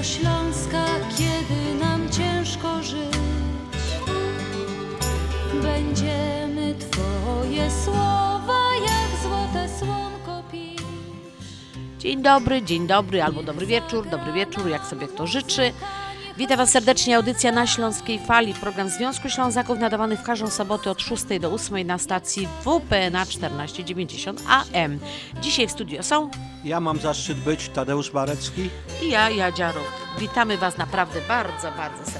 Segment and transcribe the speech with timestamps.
[0.00, 0.84] piosneczko Śląska,
[1.18, 3.18] kiedy nam ciężko żyć.
[5.62, 10.80] Będziemy Twoje słowa jak złote słonko pić.
[11.98, 15.72] Dzień dobry, dzień dobry albo dobry wieczór, dobry wieczór, jak sobie kto życzy.
[16.40, 21.00] Witam Was serdecznie, audycja na Śląskiej Fali, program Związku Ślązaków nadawany w każdą sobotę od
[21.00, 24.98] 6 do 8 na stacji WP na 1490 AM.
[25.40, 26.30] Dzisiaj w studio są
[26.64, 28.70] Ja mam zaszczyt być Tadeusz Barecki.
[29.02, 29.72] i ja, Jadzia.
[30.18, 32.19] Witamy Was naprawdę bardzo, bardzo serdecznie.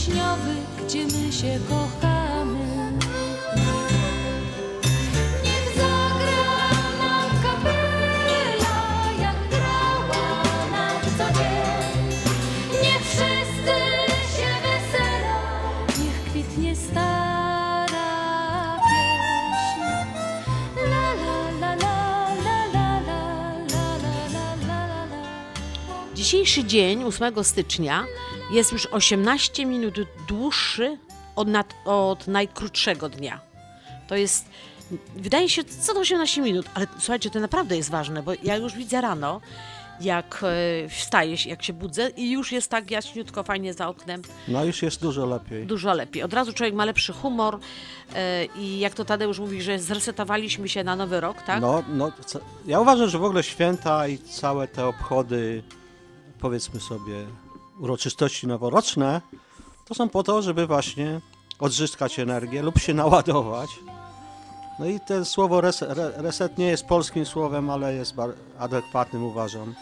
[0.00, 2.92] Wiśniowy, gdzie my się kochamy.
[5.44, 5.76] Niech
[9.20, 10.42] jak grała.
[15.98, 16.74] Niech kwitnie.
[26.14, 28.06] Dzisiejszy dzień, 8 stycznia,
[28.52, 29.94] jest już 18 minut
[30.28, 30.98] dłuższy
[31.36, 33.40] od, nad, od najkrótszego dnia.
[34.08, 34.44] To jest,
[35.16, 38.74] wydaje się, co do 18 minut, ale słuchajcie, to naprawdę jest ważne, bo ja już
[38.74, 39.40] widzę rano,
[40.00, 40.40] jak
[40.84, 44.82] e, wstaję, jak się budzę i już jest tak jaśniutko, fajnie za oknem, No już
[44.82, 45.66] jest dużo lepiej.
[45.66, 46.22] dużo lepiej.
[46.22, 47.58] Od razu człowiek ma lepszy humor
[48.14, 51.60] e, i jak to Tadeusz mówi, że zresetowaliśmy się na nowy rok, tak?
[51.60, 52.12] No, no,
[52.66, 55.62] ja uważam, że w ogóle święta i całe te obchody,
[56.40, 57.26] powiedzmy sobie,
[57.80, 59.20] uroczystości noworoczne,
[59.84, 61.20] to są po to, żeby właśnie
[61.58, 63.70] odzyskać energię lub się naładować.
[64.78, 68.14] No i to słowo res, re, reset nie jest polskim słowem, ale jest
[68.58, 69.74] adekwatnym uważam.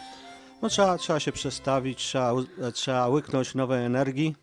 [0.61, 2.33] No trzeba, trzeba się przestawić, trzeba,
[2.73, 4.35] trzeba łyknąć nowej energii.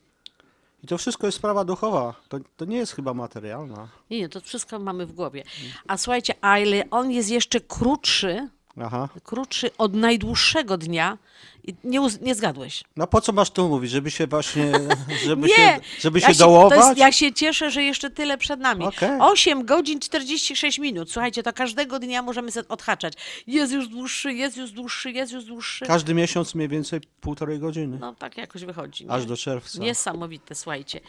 [0.84, 2.14] I to wszystko jest sprawa duchowa.
[2.28, 3.88] To, to nie jest chyba materialna.
[4.10, 5.44] Nie, nie, to wszystko mamy w głowie.
[5.86, 8.48] A słuchajcie, ale on jest jeszcze krótszy,
[8.82, 9.08] Aha.
[9.24, 11.18] krótszy od najdłuższego dnia
[11.64, 12.84] i nie, nie zgadłeś.
[12.96, 13.90] No po co masz tu mówić?
[13.90, 14.72] Żeby się właśnie,
[15.26, 15.54] żeby nie!
[15.54, 16.78] się, żeby ja się To dołować?
[16.78, 18.84] jest, ja się cieszę, że jeszcze tyle przed nami.
[18.84, 19.10] Okej.
[19.20, 21.10] 8 godzin 46 minut.
[21.12, 23.14] Słuchajcie, to każdego dnia możemy sobie odhaczać.
[23.46, 25.86] Jest już dłuższy, jest już dłuższy, jest już dłuższy.
[25.86, 27.98] Każdy miesiąc mniej więcej półtorej godziny.
[28.00, 29.04] No tak jakoś wychodzi.
[29.06, 29.10] Nie?
[29.12, 29.78] Aż do czerwca.
[29.78, 31.00] Niesamowite, słuchajcie.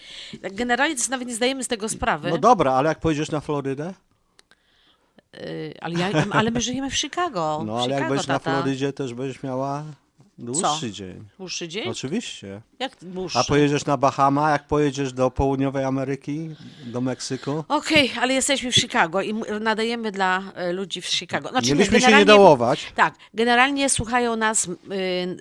[0.42, 3.94] Generalnie to nawet nie zdajemy z tego sprawy, No dobra, ale jak pojedziesz na Florydę?
[5.40, 7.62] Y, ale, ja, ale my żyjemy w Chicago.
[7.66, 8.62] No w ale jak Chicago, będziesz na tata.
[8.62, 9.84] Florydzie, też będziesz miała
[10.38, 11.24] dłuższy dzień.
[11.38, 11.90] Dłuższy dzień?
[11.90, 12.62] Oczywiście.
[12.80, 12.92] Jak?
[13.34, 16.50] A pojedziesz na Bahama, jak pojedziesz do południowej Ameryki,
[16.86, 17.64] do Meksyku?
[17.68, 21.50] Okej, ale jesteśmy w Chicago i nadajemy dla e, ludzi w Chicago.
[21.50, 22.92] Znaczy, Mieliśmy się nie generalnie- dołować.
[22.96, 24.72] Tak, generalnie słuchają nas, y,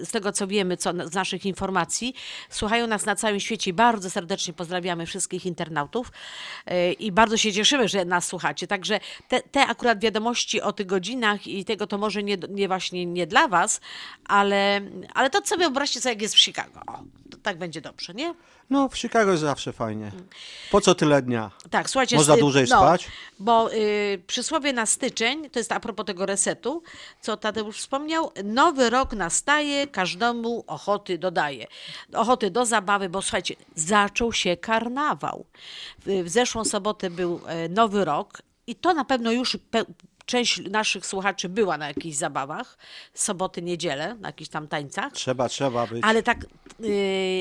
[0.04, 2.14] z tego co wiemy, co, z naszych informacji,
[2.50, 6.12] słuchają nas na całym świecie i bardzo serdecznie pozdrawiamy wszystkich internautów
[6.70, 8.66] y, i bardzo się cieszymy, że nas słuchacie.
[8.66, 13.06] Także te, te akurat wiadomości o tych godzinach i tego to może nie, nie właśnie
[13.06, 13.80] nie dla was,
[14.24, 14.80] ale,
[15.14, 16.80] ale to sobie wyobraźcie sobie, jak jest w Chicago.
[16.86, 17.02] O,
[17.46, 18.34] tak będzie dobrze, nie?
[18.70, 20.12] No w Chicago jest zawsze fajnie.
[20.70, 21.50] Po co tyle dnia?
[21.70, 22.16] Tak, słuchajcie.
[22.16, 23.08] Można dłużej spać?
[23.38, 26.82] Bo y, przysłowie na styczeń, to jest a propos tego resetu,
[27.20, 31.66] co Tadeusz wspomniał, nowy rok nastaje, każdemu ochoty dodaje.
[32.12, 35.46] Ochoty do zabawy, bo słuchajcie, zaczął się karnawał.
[36.06, 39.56] W, w zeszłą sobotę był e, nowy rok i to na pewno już
[40.26, 42.78] część naszych słuchaczy była na jakichś zabawach,
[43.14, 45.12] soboty, niedzielę, na jakichś tam tańcach.
[45.12, 46.04] Trzeba, trzeba być.
[46.04, 46.46] Ale tak,
[46.80, 46.90] yy,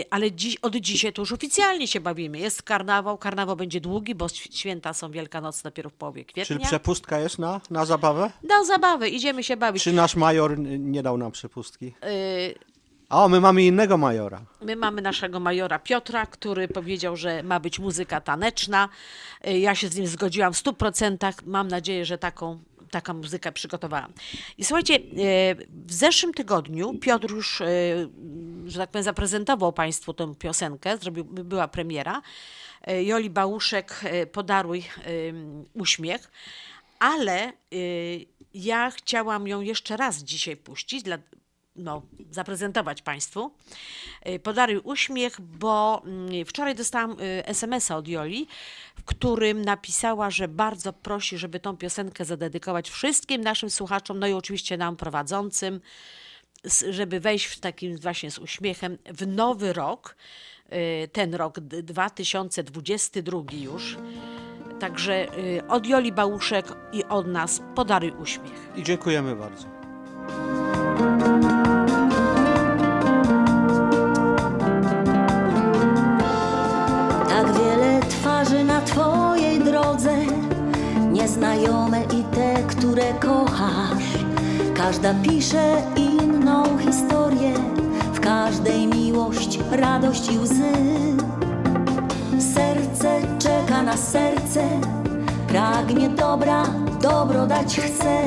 [0.09, 2.37] ale dziś, od dzisiaj to już oficjalnie się bawimy.
[2.39, 6.65] Jest karnawał, karnawał będzie długi, bo świ- święta są Wielkanoc dopiero w połowie Czy kwietnia.
[6.67, 8.31] przepustka jest na, na zabawę?
[8.43, 9.83] Do zabawy, idziemy się bawić.
[9.83, 11.85] Czy nasz major nie dał nam przepustki?
[11.85, 12.55] Yy,
[13.09, 14.41] O, my mamy innego majora.
[14.61, 18.89] My mamy naszego majora Piotra, który powiedział, że ma być muzyka taneczna.
[19.47, 21.33] Y, Ja się z nim zgodziłam w 100%.
[21.45, 22.59] Mam nadzieję, że taką,
[22.95, 24.13] taką muzykę przygotowałam.
[24.57, 24.99] I słuchajcie, y,
[25.87, 27.65] w zeszłym tygodniu Piotr już, y,
[28.65, 32.21] że tak powiem, zaprezentował Państwu tę piosenkę, zrobił, była premiera.
[32.89, 34.01] Y, Joli Bałuszek,
[34.31, 34.83] Podaruj
[35.73, 36.31] uśmiech.
[36.99, 37.53] Ale
[38.53, 41.17] ja chciałam ją jeszcze raz dzisiaj puścić, dla,
[41.75, 42.01] no,
[42.31, 43.51] zaprezentować Państwu.
[44.27, 48.47] Y, Podaruj uśmiech, bo mm, wczoraj dostałam y, SMS-a od Joli,
[48.95, 54.33] w którym napisała, że bardzo prosi, żeby tą piosenkę zadedykować wszystkim naszym słuchaczom, no i
[54.33, 55.81] oczywiście nam prowadzącym,
[56.89, 60.15] żeby wejść w takim właśnie z uśmiechem w nowy rok,
[60.73, 63.97] y, ten rok d- 2022 już.
[64.79, 65.27] Także
[65.67, 68.69] od Joli Bałuszek i od nas podaruj uśmiech.
[68.75, 69.67] I dziękujemy bardzo.
[78.55, 80.15] Twarzy na Twojej drodze,
[81.11, 84.25] nieznajome i te, które kochasz.
[84.73, 87.53] Każda pisze inną historię,
[88.13, 90.73] w każdej miłość, radość i łzy.
[92.39, 94.63] Serce czeka na serce,
[95.47, 96.63] pragnie dobra,
[97.01, 98.21] dobro dać chce.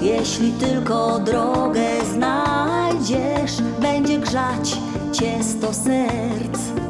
[0.00, 4.76] Jeśli tylko drogę znajdziesz, będzie grzać
[5.12, 6.85] cię sto serc.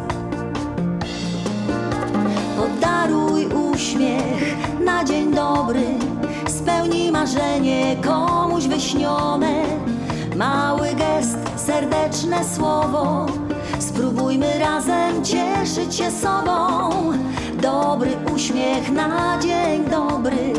[3.06, 5.84] Podaruj uśmiech na dzień dobry,
[6.48, 9.62] spełnij marzenie komuś wyśnione.
[10.36, 13.26] Mały gest, serdeczne słowo,
[13.78, 16.90] spróbujmy razem cieszyć się sobą.
[17.62, 20.52] Dobry uśmiech na dzień dobry,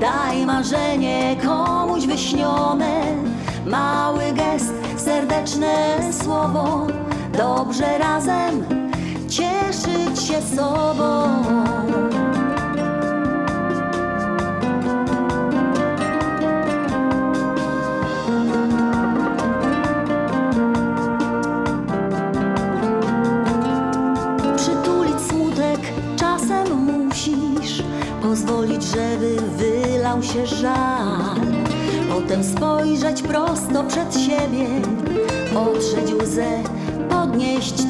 [0.00, 3.02] daj marzenie komuś wyśnione.
[3.66, 6.86] Mały gest, serdeczne słowo,
[7.38, 8.79] dobrze razem
[9.30, 11.42] cieszyć się sobą.
[24.56, 25.80] Przytulić smutek
[26.16, 27.82] czasem musisz,
[28.22, 31.40] pozwolić, żeby wylał się żal.
[32.08, 34.66] Potem spojrzeć prosto przed siebie,
[35.54, 36.62] otrzeć łzę,
[37.10, 37.89] podnieść.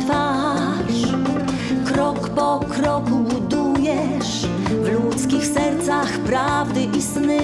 [2.37, 7.41] Po kroku budujesz w ludzkich sercach prawdy i sny.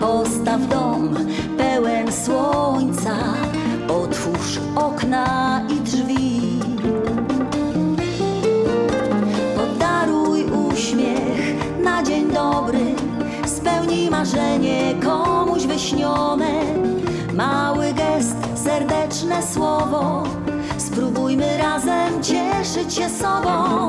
[0.00, 1.16] Postaw dom
[1.58, 3.16] pełen słońca,
[3.88, 6.40] otwórz okna i drzwi.
[9.56, 11.54] Podaruj uśmiech
[11.84, 12.94] na dzień dobry,
[13.46, 16.50] spełnij marzenie komuś wyśnione.
[17.34, 20.22] Mały gest, serdeczne słowo,
[20.92, 23.88] spróbujmy razem cieszyć się sobą.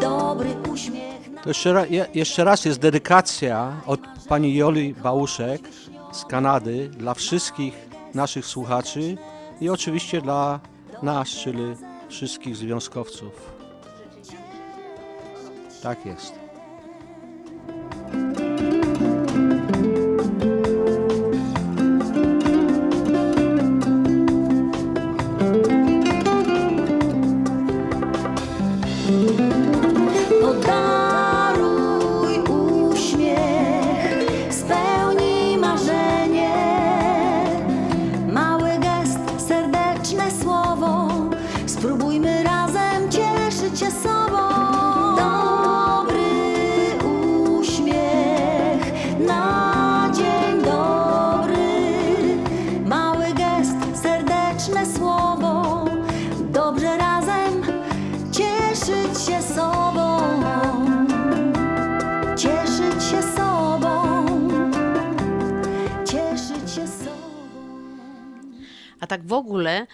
[0.00, 5.60] Dobry uśmiech To jeszcze, ra, je, jeszcze raz jest dedykacja od pani Joli Bałuszek
[6.12, 7.74] z Kanady dla wszystkich
[8.14, 9.16] naszych słuchaczy
[9.60, 10.60] i oczywiście dla
[11.02, 11.74] nas, czyli
[12.08, 13.32] wszystkich związkowców.
[15.82, 16.39] Tak jest.
[69.10, 69.86] Tak w ogóle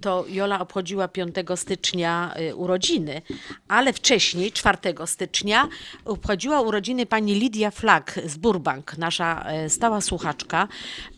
[0.00, 3.22] to Jola obchodziła 5 stycznia y, urodziny,
[3.68, 5.68] ale wcześniej, 4 stycznia,
[6.04, 10.68] obchodziła urodziny pani Lidia Flak z Burbank, nasza e, stała słuchaczka,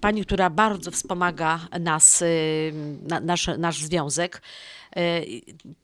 [0.00, 2.72] pani, która bardzo wspomaga nas, y,
[3.08, 4.42] na, nasz, nasz związek.
[4.96, 5.20] e,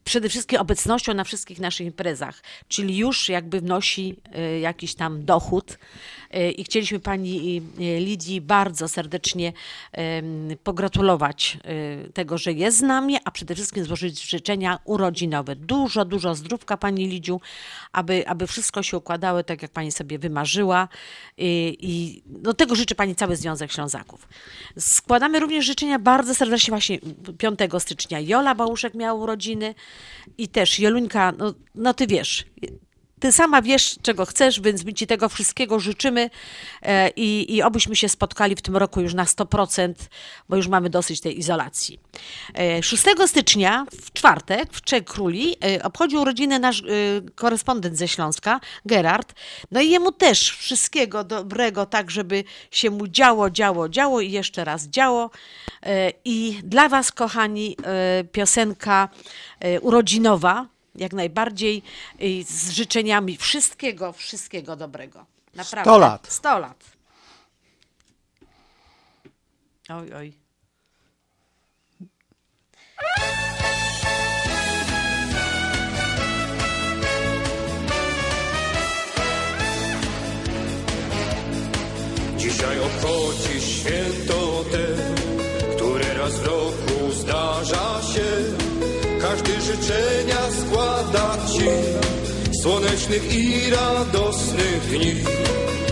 [0.05, 4.17] Przede wszystkim obecnością na wszystkich naszych imprezach, czyli już jakby wnosi
[4.61, 5.79] jakiś tam dochód
[6.57, 9.53] I chcieliśmy pani e, Lidii bardzo serdecznie
[10.65, 15.57] pogratulować e, tego, że jest z nami, a przede wszystkim złożyć życzenia urodzinowe.
[15.57, 17.41] Dużo, dużo zdrówka pani Lidziu,
[17.93, 20.89] aby, aby wszystko się układało tak, jak pani sobie wymarzyła.
[21.39, 24.29] I, do tego życzy pani cały Związek Ślązaków.
[24.79, 26.99] Składamy również życzenia bardzo serdecznie właśnie
[27.39, 28.21] 5 stycznia.
[28.21, 29.75] Jola Bałuszek miała urodziny
[30.39, 32.45] i też Joluńka, no, no ty wiesz,
[33.21, 36.31] ty sama wiesz, czego chcesz, więc my Ci tego wszystkiego życzymy
[36.83, 39.95] e, i, i obyśmy się spotkali w tym roku już na 100%,
[40.49, 42.01] bo już mamy dosyć tej izolacji.
[42.55, 46.85] E, 6 stycznia, w czwartek, w Trzech Króli, e, obchodził urodziny nasz e,
[47.35, 49.33] korespondent ze Śląska, Gerard.
[49.71, 54.65] No i jemu też wszystkiego dobrego, tak żeby się mu działo, działo, działo i jeszcze
[54.65, 55.31] raz działo.
[55.83, 59.09] E, I dla Was, kochani, e, piosenka
[59.61, 61.83] e, urodzinowa, jak najbardziej
[62.23, 65.27] y, z życzeniami wszystkiego, wszystkiego dobrego.
[65.55, 65.91] Naprawdę.
[65.91, 66.27] 100 lat.
[66.33, 66.85] 100 lat.
[69.89, 70.33] Oj, oj.
[82.37, 84.87] Dzisiaj obchodzisz święto te,
[85.77, 88.60] które raz w roku zdarza się.
[89.91, 91.69] Życzenia składa ci,
[92.63, 95.15] słonecznych i radosnych dni.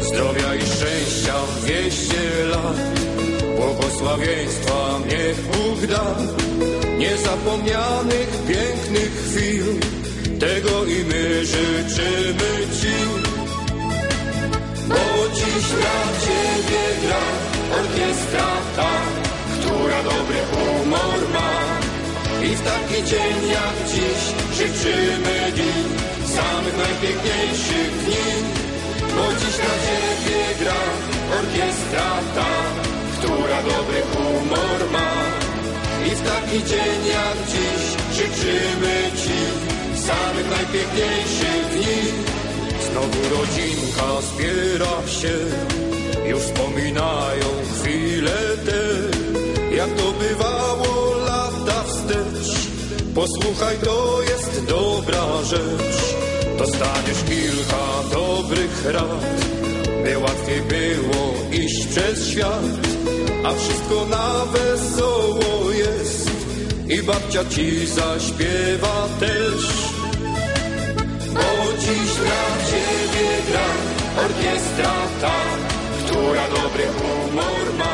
[0.03, 2.77] Zdrowia i szczęścia dwieście lat,
[3.57, 6.17] błogosławieństwa niech Bóg da.
[6.99, 9.65] Niezapomnianych pięknych chwil,
[10.41, 12.97] tego i my życzymy ci.
[14.89, 17.25] Bo dziś dla ciebie gra
[17.81, 18.47] orkiestra
[22.59, 24.23] W taki dzień jak dziś
[24.59, 25.73] życzymy dni,
[26.37, 28.29] samych najpiękniejszych dni.
[29.15, 30.83] Bo dziś dla ciebie gra
[31.39, 32.53] orkiestra ta,
[33.19, 35.13] która dobry humor ma.
[36.07, 37.83] I w taki dzień jak dziś
[38.17, 39.39] życzymy ci
[40.07, 41.99] samych najpiękniejszych dni.
[42.91, 45.37] Znowu rodzinka zbiera się,
[46.29, 48.83] już wspominają chwile te,
[49.77, 51.18] jak to bywało
[51.73, 52.69] wstecz.
[53.15, 56.15] Posłuchaj, to jest dobra rzecz,
[56.59, 59.47] dostaniesz kilka dobrych rad,
[60.05, 61.35] by łatwiej było
[61.65, 62.65] iść przez świat,
[63.45, 66.31] a wszystko na wesoło jest
[66.89, 69.63] i babcia ci zaśpiewa też.
[71.35, 73.69] Bo dziś dla ciebie gra
[74.25, 75.35] orkiestra ta,
[76.05, 77.88] która dobry humor ma.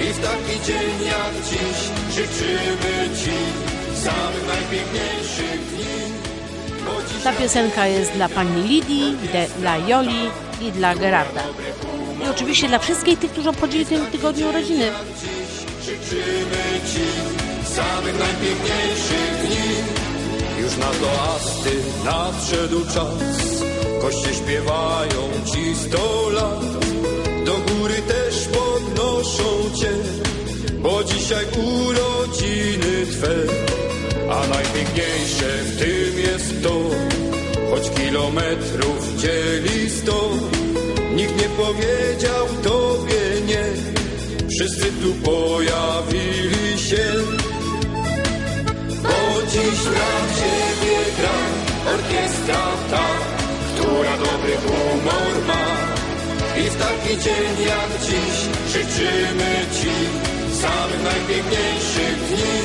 [0.00, 1.78] I w taki dzień jak dziś
[2.14, 3.36] życzymy ci
[4.04, 5.90] samych najpiękniejszych dni.
[7.24, 10.30] Ta piosenka jest dla pani Lidii, de, dla Joli
[10.60, 11.42] i dla Gerarda.
[12.24, 14.90] I oczywiście dla wszystkich tych, którzy obchodzili w tym tygodniu urodziny.
[15.84, 17.04] życzymy ci
[17.74, 19.74] samych najpiękniejszych dni.
[20.62, 21.70] Już na toasty
[22.04, 23.62] nadszedł czas,
[24.02, 26.89] goście śpiewają ci sto lat.
[27.50, 29.92] Do góry też podnoszą cię,
[30.82, 33.34] bo dzisiaj urodziny twe.
[34.30, 36.80] A najpiękniejsze w tym jest to,
[37.70, 40.30] choć kilometrów dzieli sto.
[41.14, 43.64] Nikt nie powiedział tobie nie,
[44.50, 47.06] wszyscy tu pojawili się.
[49.02, 51.38] Bo dziś dla ciebie gra
[51.94, 53.06] orkiestra ta,
[53.74, 55.89] która dobry humor ma.
[56.60, 58.36] I w taki dzień jak dziś
[58.72, 59.94] życzymy ci
[60.62, 62.56] samych najpiękniejszych dni.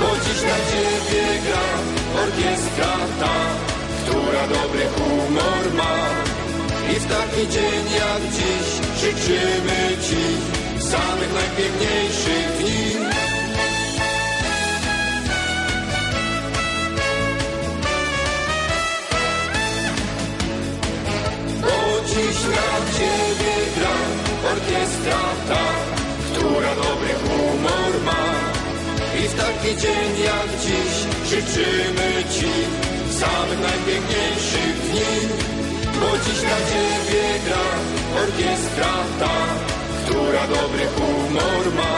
[0.00, 1.68] Bo dziś dla ciebie gra
[2.22, 3.36] orkiestra ta,
[4.02, 5.96] która dobry humor ma.
[6.92, 8.68] I w taki dzień jak dziś
[9.00, 10.22] życzymy ci
[10.90, 13.27] samych najpiękniejszych dni.
[22.38, 23.96] Dziś dla ciebie gra
[24.52, 25.64] orkiestra ta,
[26.26, 28.24] która dobry humor ma.
[29.20, 30.94] I w taki dzień jak dziś
[31.30, 32.52] życzymy ci
[33.20, 35.14] samych najpiękniejszych dni.
[36.00, 37.66] Bo dziś dla ciebie gra
[38.22, 39.36] orkiestra ta,
[40.04, 41.96] która dobry humor ma.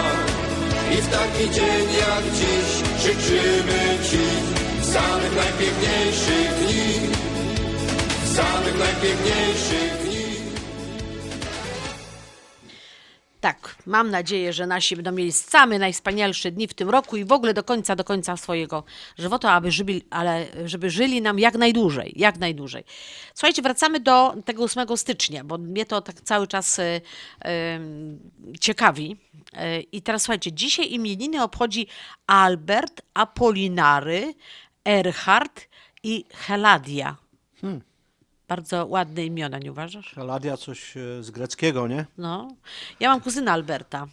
[0.94, 2.68] I w taki dzień jak dziś
[3.04, 4.24] życzymy ci
[4.92, 7.20] samych najpiękniejszych dni
[8.36, 10.09] samych najpiękniejszych
[13.40, 17.32] Tak, mam nadzieję, że nasi będą mieli same najwspanialsze dni w tym roku i w
[17.32, 18.84] ogóle do końca, do końca swojego
[19.18, 22.84] żywota, aby żyli, ale żeby żyli nam jak najdłużej, jak najdłużej.
[23.34, 27.00] Słuchajcie, wracamy do tego 8 stycznia, bo mnie to tak cały czas e,
[27.44, 27.80] e,
[28.60, 29.16] ciekawi.
[29.52, 31.86] E, I teraz słuchajcie, dzisiaj imieniny obchodzi
[32.26, 34.34] Albert, Apolinary,
[34.84, 35.68] Erhard
[36.02, 37.16] i Heladia.
[38.50, 40.14] Bardzo ładne imiona, nie uważasz?
[40.14, 42.06] Heladia coś e, z greckiego, nie?
[42.18, 42.48] No.
[43.00, 44.06] Ja mam kuzyna Alberta.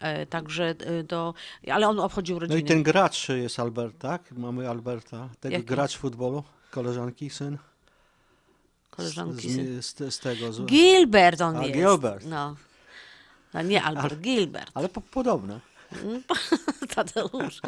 [0.00, 1.34] E, także e, do.
[1.70, 2.60] Ale on obchodził No rodziny.
[2.60, 4.32] i ten gracz jest Albert, tak?
[4.32, 5.28] Mamy Alberta.
[5.40, 5.66] Tego Jaki?
[5.66, 7.58] gracz futbolu, koleżanki, syn.
[8.90, 9.50] koleżanki.
[9.50, 9.82] z, syn.
[9.82, 10.52] z, z, tego.
[10.52, 11.78] Z, Gilbert on A, jest.
[11.78, 12.24] Gilbert.
[12.26, 12.56] No.
[13.54, 13.62] no.
[13.62, 14.70] Nie Albert, Gilbert.
[14.74, 15.60] ale po, podobne.
[16.96, 17.60] Tadeusz.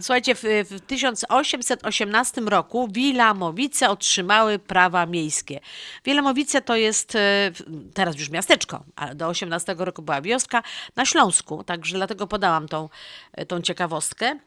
[0.00, 5.60] Słuchajcie, w, w 1818 roku Wilamowice otrzymały prawa miejskie.
[6.04, 7.50] Wilamowice to jest e,
[7.94, 10.62] teraz już miasteczko, ale do 18 roku była wioska
[10.96, 12.88] na Śląsku, także dlatego podałam tą,
[13.32, 14.38] e, tą ciekawostkę.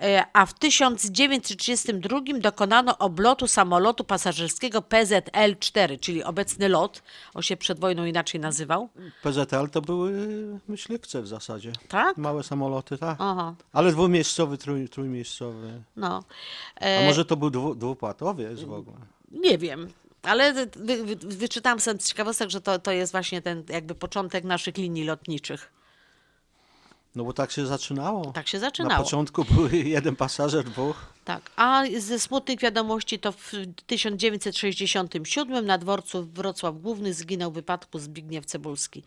[0.00, 7.02] E, A w 1932 dokonano oblotu samolotu pasażerskiego PZL-4, czyli obecny lot,
[7.34, 8.88] on się przed wojną inaczej nazywał.
[9.22, 10.12] PZL to były
[10.68, 11.72] myśliwce w zasadzie.
[11.88, 12.16] Tak?
[12.16, 13.16] Małe samoloty, tak.
[13.20, 15.82] Aha, Ale dwumiejscowy, trój, trójmiejscowy.
[15.96, 16.24] no.
[16.76, 18.96] A E, może to był dwu, dwupłatowiec w ogóle?
[19.30, 19.88] Nie wiem,
[20.22, 24.44] ale wy, wy, wyczytałam sobie z ciekawostek, że to, to jest właśnie ten jakby początek
[24.44, 25.72] naszych linii lotniczych.
[27.14, 28.32] No bo tak się zaczynało.
[28.32, 29.04] Tak się Na zaczynało.
[29.04, 31.06] początku były jeden pasażer, dwóch.
[31.24, 31.50] Tak.
[31.56, 33.52] A ze smutnych wiadomości to w
[33.86, 39.02] 1967 na dworcu Wrocław Główny zginął w wypadku Zbigniew Cebulski.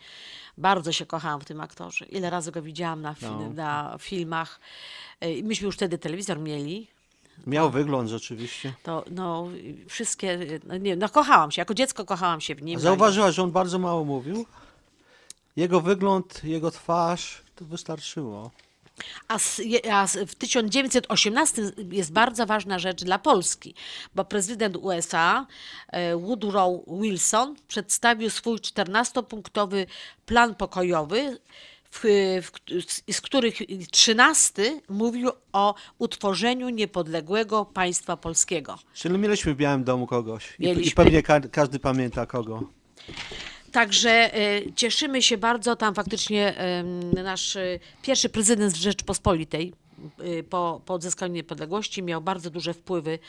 [0.57, 2.05] Bardzo się kochałam w tym aktorze.
[2.05, 3.49] Ile razy go widziałam na, fi- No.
[3.53, 4.59] na filmach.
[5.23, 6.87] Y, Myśmy już wtedy telewizor mieli.
[7.47, 8.73] Miał wygląd rzeczywiście.
[8.83, 9.47] To no,
[9.89, 12.77] wszystkie, no, nie, no kochałam się, jako dziecko kochałam się w nim.
[12.77, 14.45] A zauważyłaś, że on bardzo mało mówił?
[15.55, 18.51] Jego wygląd, jego twarz, to wystarczyło.
[19.27, 23.75] A, je- a s- w 1918 jest bardzo ważna rzecz dla Polski,
[24.15, 25.47] bo prezydent USA
[25.87, 29.85] e, Woodrow Wilson przedstawił swój 14-punktowy
[30.25, 31.37] plan pokojowy,
[31.91, 31.99] w,
[32.43, 33.55] w, z których
[33.91, 38.79] 13 mówił o utworzeniu niepodległego państwa polskiego.
[38.93, 40.55] Czyli mieliśmy w Białym Domu kogoś.
[40.59, 42.63] I, i pewnie ka każdy pamięta kogo.
[43.75, 45.75] Także e, cieszymy się bardzo.
[45.75, 46.53] Tam faktycznie
[47.23, 49.73] nasz e, pierwszy prezydent Rzeczpospolitej
[50.49, 53.19] po, po odzyskaniu niepodległości miał bardzo duże wpływy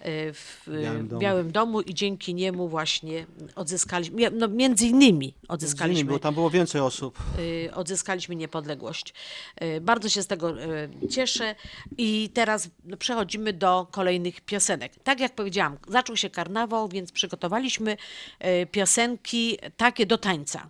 [0.00, 1.20] e, w Białym Domu.
[1.20, 3.26] Białym Domu i dzięki niemu właśnie
[3.56, 7.18] odzyskaliśmy, no między innymi Między odzyskaliśmy, innymi, bo tam było więcej osób.
[7.38, 9.14] y, odzyskaliśmy niepodległość.
[9.62, 11.54] Y, Bardzo się z tego y, cieszę
[11.98, 14.92] i teraz przechodzimy do kolejnych piosenek.
[15.04, 17.96] Tak jak powiedziałam, zaczął się karnawał, więc przygotowaliśmy
[18.62, 20.68] y, piosenki takie do tańca.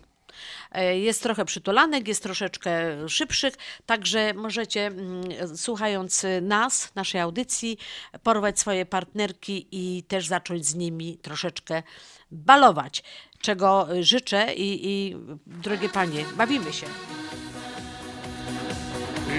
[0.76, 2.70] Y, Jest trochę przytulanek, jest troszeczkę
[3.08, 3.54] szybszych,
[3.86, 7.78] także możecie, mm, słuchając nas, naszej audycji,
[8.22, 11.82] porwać swoje partnerki i też zacząć z nimi troszeczkę
[12.30, 13.02] balować.
[13.40, 16.86] Czego życzę i, i drogie panie, bawimy się.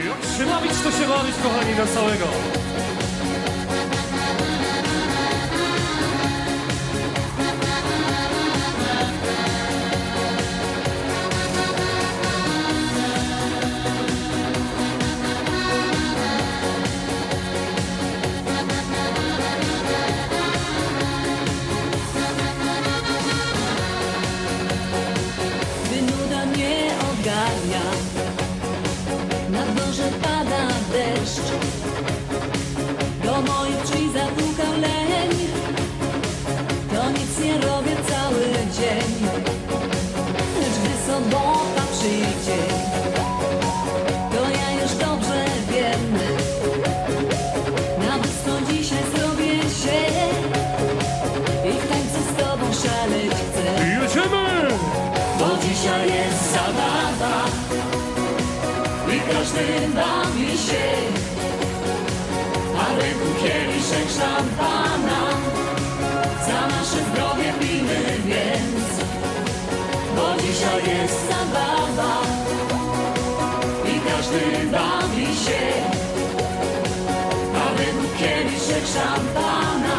[0.05, 2.25] Jak się bawić, to się bawić, kochani, na całego.
[27.29, 27.68] Mnie
[59.99, 60.85] bawi się,
[62.83, 65.21] a rynku kieliszek szampana.
[66.47, 68.87] Za nasze zdrowie pijmy więc,
[70.15, 72.15] bo dzisiaj jest zabawa
[73.91, 75.63] i każdy bawi się,
[77.61, 79.97] a rynku kieliszek szampana.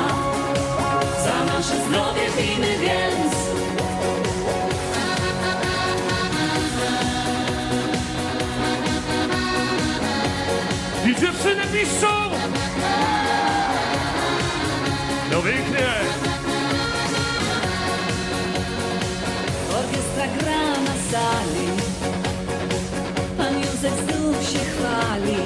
[1.25, 3.30] Za nasze zdrowie pijmy więc.
[11.21, 12.31] Dziewczyny piszczą!
[15.31, 15.89] No pięknie!
[19.79, 21.91] Orkiestra gra na sali
[23.83, 25.37] Jacek znów się chwali,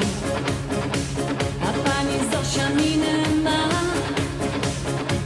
[1.63, 3.69] a pani Zosia minę ma.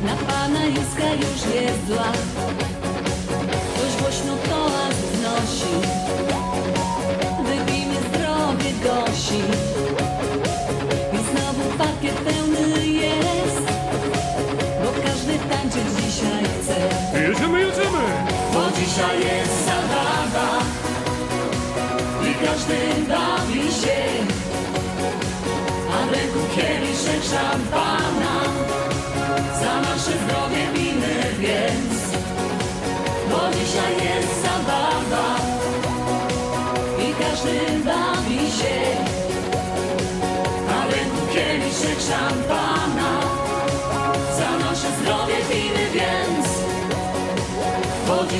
[0.04, 2.12] Na pana Józka już jest zła.
[18.98, 20.58] Dzisiaj jest zabawa
[22.30, 24.00] i każdy bawi się,
[25.92, 28.34] a ręku kieliszek szampana.
[29.60, 31.98] Za nasze zdrowie winy więc,
[33.30, 35.36] bo dzisiaj jest zabawa
[36.98, 38.78] i każdy bawi się,
[40.70, 43.27] a ręku kieliszek szampana.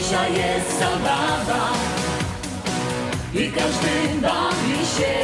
[0.09, 1.73] Dzisiaj jest zabawa
[3.35, 5.15] i każdy bawi się,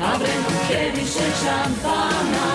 [0.00, 2.46] a w ręku kieliszek szampana.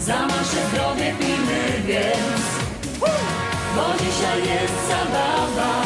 [0.00, 2.42] Za nasze zdrowie pijmy więc,
[3.76, 5.84] bo dzisiaj jest zabawa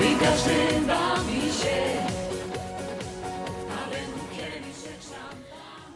[0.00, 2.06] i każdy bawi się.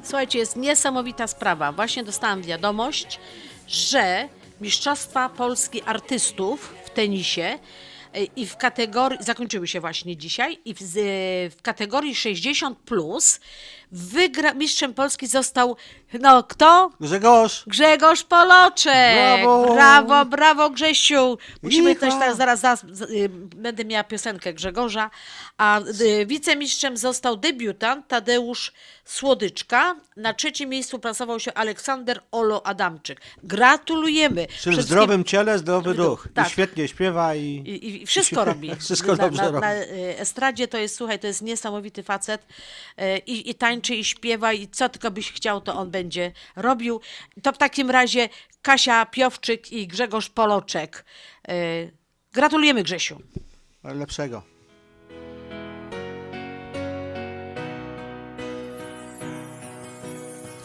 [0.03, 1.73] Słuchajcie, jest niesamowita sprawa.
[1.73, 3.21] Właśnie dostałam wiadomość,
[3.67, 4.29] że
[4.61, 7.59] Mistrzostwa Polski Artystów w tenisie
[8.15, 13.41] e, i w kategorii, zakończyły się właśnie dzisiaj, i w, z- w kategorii 60 plus
[13.93, 15.77] wygra, mistrzem Polski został,
[16.21, 16.91] no kto?
[17.01, 17.65] Grzegorz!
[17.67, 19.15] Grzegorz Poloczek!
[19.15, 19.75] Brawo!
[19.75, 21.39] Brawo, brawo Grzesiu!
[21.63, 22.01] Musimy Icha!
[22.01, 25.11] też teraz, zaraz, zaraz y, będę miała piosenkę Grzegorza,
[25.59, 28.73] a y, wicemistrzem został debiutant Tadeusz
[29.05, 29.97] Słodyczka.
[30.17, 33.21] Na trzecim miejscu plasował się Aleksander Olo Adamczyk.
[33.43, 34.47] Gratulujemy!
[34.47, 36.29] Przy Wszystkim- zdrowym ciele, zdrowy duch.
[36.35, 36.47] Tak.
[36.47, 37.45] I świetnie śpiewa i...
[37.47, 38.77] i, i wszystko robi.
[38.81, 39.61] Wszystko na, dobrze na, robi.
[39.61, 42.47] na y, estradzie to jest, słuchaj, to jest niesamowity facet
[42.99, 47.01] y, i, i tańczy, i śpiewa i co tylko byś chciał, to on będzie robił.
[47.43, 48.29] To w takim razie
[48.63, 51.05] Kasia Piowczyk i Grzegorz Poloczek.
[51.51, 51.93] Y,
[52.33, 53.21] Gratulujemy Grzesiu.
[53.85, 54.43] Lepszego.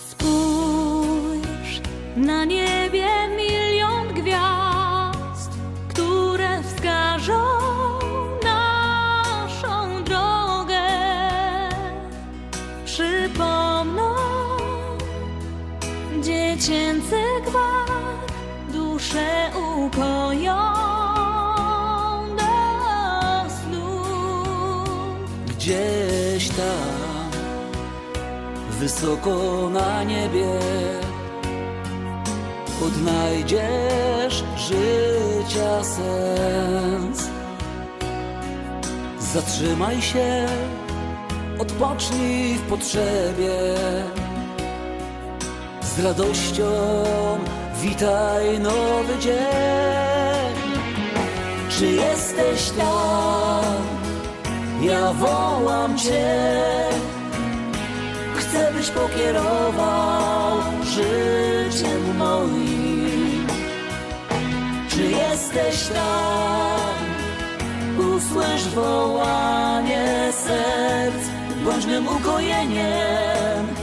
[0.10, 1.82] Spójrz
[2.16, 5.52] na niebie milion gwiazd,
[5.90, 7.42] które wskażą
[16.56, 17.16] dziecięcy
[17.46, 17.90] gwar,
[18.74, 20.56] duszę ukoją
[22.38, 24.04] do snu.
[25.48, 27.32] Gdzieś tam,
[28.70, 30.60] wysoko na niebie,
[32.86, 37.30] odnajdziesz życia sens.
[39.20, 40.46] Zatrzymaj się,
[41.60, 43.76] odpocznij w potrzebie.
[45.96, 46.66] Z radością
[47.82, 50.56] witaj nowy dzień.
[51.70, 53.76] Czy jesteś tam?
[54.82, 56.50] Ja wołam Cię,
[58.36, 63.48] chcę byś pokierował życiem moim.
[64.90, 67.06] Czy jesteś tam?
[68.08, 71.26] Usłysz wołanie serc,
[71.66, 73.75] bądź mym ukojeniem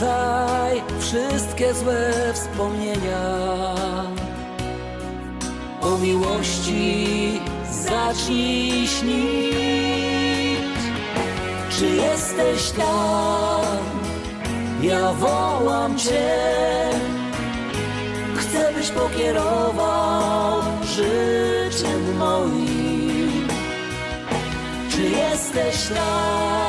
[0.00, 3.74] Odrzucaj wszystkie złe wspomnienia.
[5.80, 10.80] O miłości zacznij śnić.
[11.70, 13.76] Czy jesteś tam?
[14.82, 16.38] Ja wołam Cię.
[18.36, 23.48] Chcę byś pokierował życiem moim.
[24.90, 26.59] Czy jesteś tam?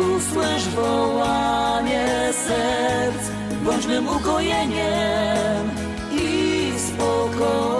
[0.00, 3.30] Usłysz wołanie serc,
[3.64, 5.70] bądź mym ukojeniem
[6.12, 7.79] i spokojem.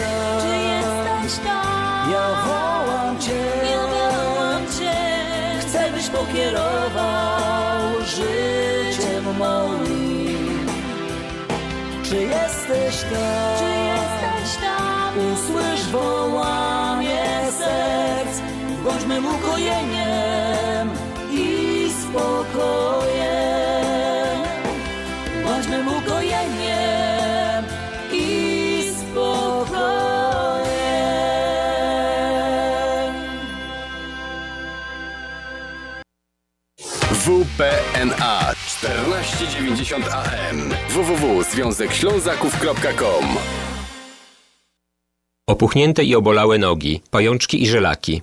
[0.00, 0.40] Tam?
[0.42, 2.12] Czy jesteś tam?
[2.12, 3.44] Ja wołam Cię.
[3.72, 4.96] Ja wołam Cię.
[5.60, 10.66] Chcę, byś pokierował życiem moim.
[12.04, 13.58] Czy jesteś tam?
[13.58, 15.12] Czy jesteś tam?
[15.32, 16.57] Usłysz wołanie
[37.98, 43.24] WPNA 1490 AM www.związekślązaków.com
[45.48, 48.22] Opuchnięte i obolałe nogi, pajączki i żelaki,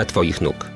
[0.05, 0.70] Twoich nóg.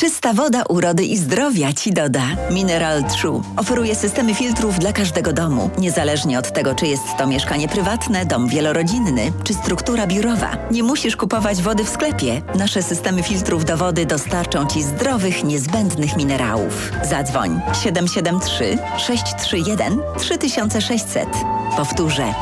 [0.00, 2.22] Czysta woda urody i zdrowia Ci doda.
[2.50, 7.68] Mineral True oferuje systemy filtrów dla każdego domu, niezależnie od tego, czy jest to mieszkanie
[7.68, 10.56] prywatne, dom wielorodzinny, czy struktura biurowa.
[10.70, 12.42] Nie musisz kupować wody w sklepie.
[12.54, 16.92] Nasze systemy filtrów do wody dostarczą Ci zdrowych, niezbędnych minerałów.
[17.10, 21.28] Zadzwoń 773 631 3600.
[21.76, 22.34] Powtórzę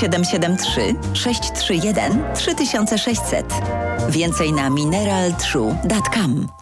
[0.00, 3.46] 773 631 3600.
[4.08, 6.61] Więcej na mineraltrue.com.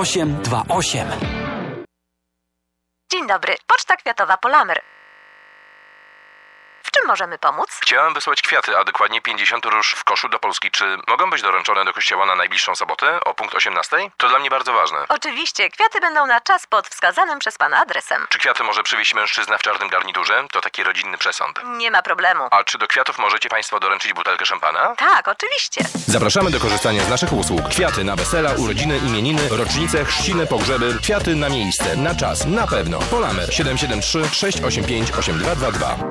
[0.05, 1.07] 0828.
[3.11, 4.81] Dzień dobry, Poczta Kwiatowa Polamer.
[6.91, 7.69] W czym możemy pomóc?
[7.81, 10.71] Chciałem wysłać kwiaty, a dokładnie 50 róż w koszu do Polski.
[10.71, 13.97] Czy mogą być doręczone do kościoła na najbliższą sobotę o punkt 18?
[14.17, 14.97] To dla mnie bardzo ważne.
[15.09, 18.25] Oczywiście, kwiaty będą na czas pod wskazanym przez Pana adresem.
[18.29, 20.43] Czy kwiaty może przywieźć mężczyzna w czarnym garniturze?
[20.51, 21.59] To taki rodzinny przesąd.
[21.65, 22.43] Nie ma problemu.
[22.51, 24.95] A czy do kwiatów możecie Państwo doręczyć butelkę szampana?
[24.97, 25.81] Tak, oczywiście.
[26.07, 27.69] Zapraszamy do korzystania z naszych usług.
[27.69, 30.97] Kwiaty na wesela, urodziny, imieniny, rocznice, chrzciny, pogrzeby.
[31.03, 32.99] Kwiaty na miejsce, na czas, na pewno.
[32.99, 36.10] Polamer 773 685 8222.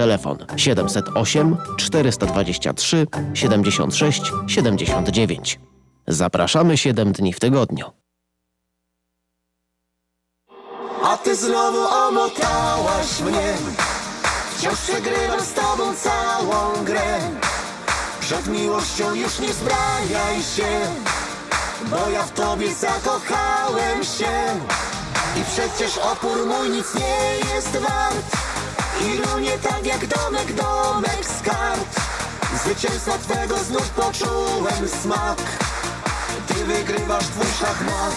[0.00, 0.38] Telefon.
[0.56, 5.60] 708 423 76 79.
[6.06, 7.86] Zapraszamy 7 dni w tygodniu.
[11.04, 13.54] A ty znowu omotałaś mnie.
[14.56, 17.18] Wciąż przegrywam z tobą całą grę.
[18.20, 20.80] Przed miłością już nie zbraniaj się
[21.90, 24.32] Bo ja w tobie zakochałem się.
[25.40, 28.59] I przecież opór mój nic nie jest wart
[29.06, 32.00] Ironie tak jak domek, domek z kart
[32.64, 35.38] Zwycięstwa twego znów poczułem smak.
[36.48, 38.14] Ty wygrywasz twój szachmat.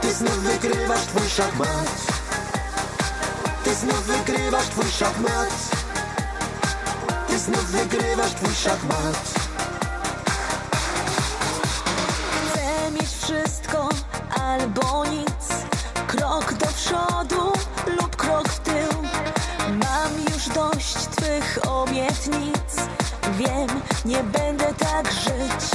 [0.00, 1.88] Ty znów wygrywasz twój szachmat.
[3.64, 5.50] Ty znów wygrywasz twój szachmat.
[7.28, 9.34] Ty znów wygrywasz twój szachmat.
[12.52, 13.88] Chcę mieć wszystko
[14.40, 15.48] albo nic.
[16.06, 17.52] Krok do przodu
[17.86, 18.61] lub krok w
[20.62, 22.72] dość twych obietnic.
[23.38, 23.68] Wiem,
[24.04, 25.70] nie będę tak żyć.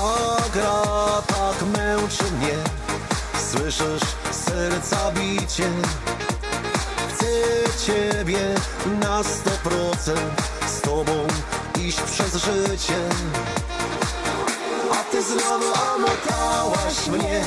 [0.00, 0.82] O, gra
[1.26, 2.56] tak męczy mnie.
[3.50, 5.70] Słyszysz serca bicie.
[7.08, 7.26] Chcę
[7.86, 8.54] ciebie
[9.00, 10.42] na sto procent.
[10.66, 11.26] Z tobą
[11.80, 13.00] iść przez życie.
[14.92, 17.44] A ty znowu omotałaś mnie.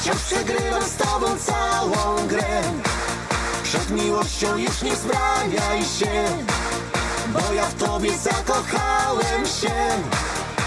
[0.00, 2.62] Wciąż przegrywam z tobą całą grę
[3.72, 6.24] Przed miłością już nie zbraniaj się
[7.28, 9.74] Bo ja w tobie zakochałem się.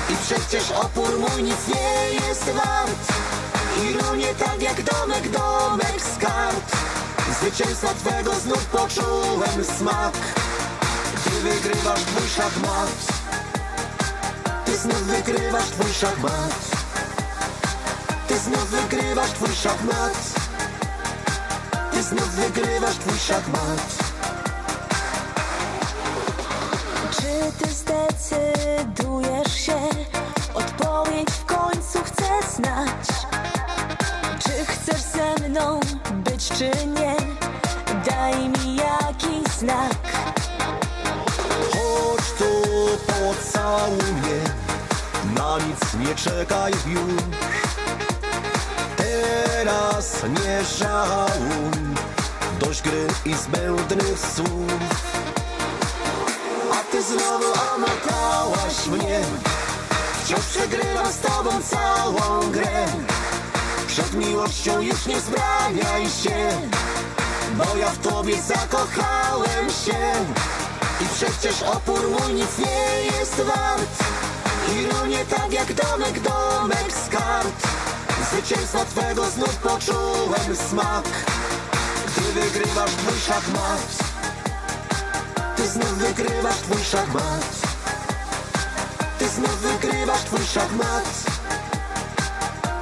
[0.09, 3.13] I przecież opór mój nic nie jest wart.
[3.83, 6.71] Ironie tak jak domek, domek z kart.
[7.39, 10.13] Zwycięstwa twego znów poczułem smak.
[11.23, 12.89] Ty wygrywasz twój szachmat.
[14.65, 16.55] Ty znów wygrywasz twój szachmat.
[18.27, 20.44] Ty znów wygrywasz twój szachmat
[21.95, 23.95] Ty znów wygrywasz twój szachmat
[27.11, 29.79] Czy ty zdecydujesz się?
[30.53, 33.07] Odpowiedź w końcu chcę znać.
[34.43, 35.79] Czy chcesz ze mną
[36.13, 37.15] być, czy nie?
[38.05, 39.97] Daj mi jakiś znak.
[41.71, 42.61] Chodź tu,
[43.07, 44.41] pocałuj mnie
[45.35, 47.23] Na nic nie czekaj już
[49.15, 51.95] Teraz nie żałuj
[52.59, 54.73] Dość gry i zbędnych słów.
[56.73, 59.21] A ty znowu omotałaś mnie.
[60.23, 62.85] Wciąż przegrywam z tobą całą grę.
[63.87, 66.49] Przed miłością już nie zbraniaj się
[67.57, 70.11] Bo ja w tobie zakochałem się.
[71.01, 74.03] I przecież opór mój nic nie jest wart.
[74.79, 77.74] Ironie tak jak domek, domek z kart
[78.31, 81.05] Zwycięstwa twego znów poczułem smak.
[82.15, 83.81] Ty wygrywasz twój szachmat.
[85.55, 87.45] Ty znów wygrywasz twój szachmat.
[89.19, 91.03] Ty znów wygrywasz twój szachmat.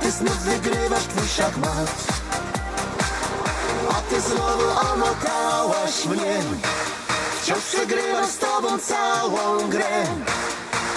[0.01, 1.89] Ty znów wygrywasz twój szachmat.
[3.89, 6.39] A ty znowu omotałaś mnie.
[7.41, 10.05] Wciąż przegrywam z tobą całą grę.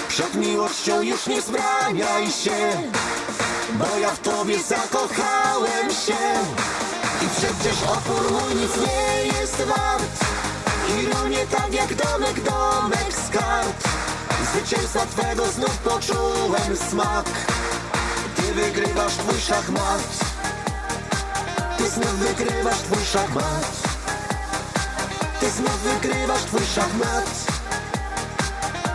[0.09, 2.83] Przed miłością już nie zbraniaj się
[3.73, 6.23] Bo ja w tobie zakochałem się.
[7.23, 10.25] I przecież opór mój nic nie jest wart.
[11.01, 13.89] Ironie tak jak domek, domek z kart.
[14.53, 17.27] Zwycięstwa twego znów poczułem smak.
[18.37, 20.03] Ty wygrywasz twój szachmat.
[21.79, 23.77] Ty znów wygrywasz twój szachmat.
[25.41, 27.27] Ty znów wygrywasz twój szachmat.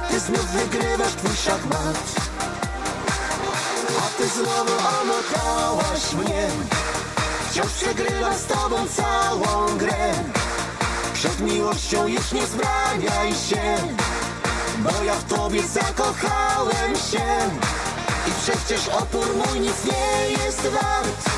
[0.10, 2.30] Ty znów wygrywasz twój szachmat
[4.21, 6.47] ty znowu omotałaś mnie.
[7.49, 10.13] Wciąż przegrywam z tobą całą grę.
[11.13, 13.77] Przed miłością już nie zbraniaj się
[14.77, 17.25] Bo ja w tobie zakochałem się.
[18.27, 21.29] I przecież opór mój nic nie jest wart.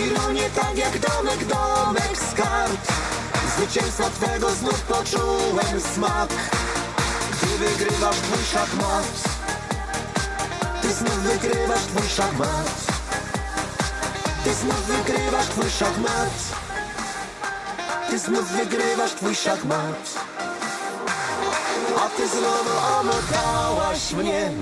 [0.00, 2.92] Ironie tak jak domek, domek z kart.
[3.56, 6.28] Zwycięstwa twego znów poczułem smak.
[7.40, 9.29] Ty wygrywasz twój szachmat
[10.90, 12.86] Ty znów wygrywasz twój szachmat.
[14.44, 16.30] Ty znów wygrywasz twój szachmat.
[18.10, 20.26] Ty znów wygrywasz twój szachmat.
[21.98, 24.52] A ty znowu omotałaś mnie.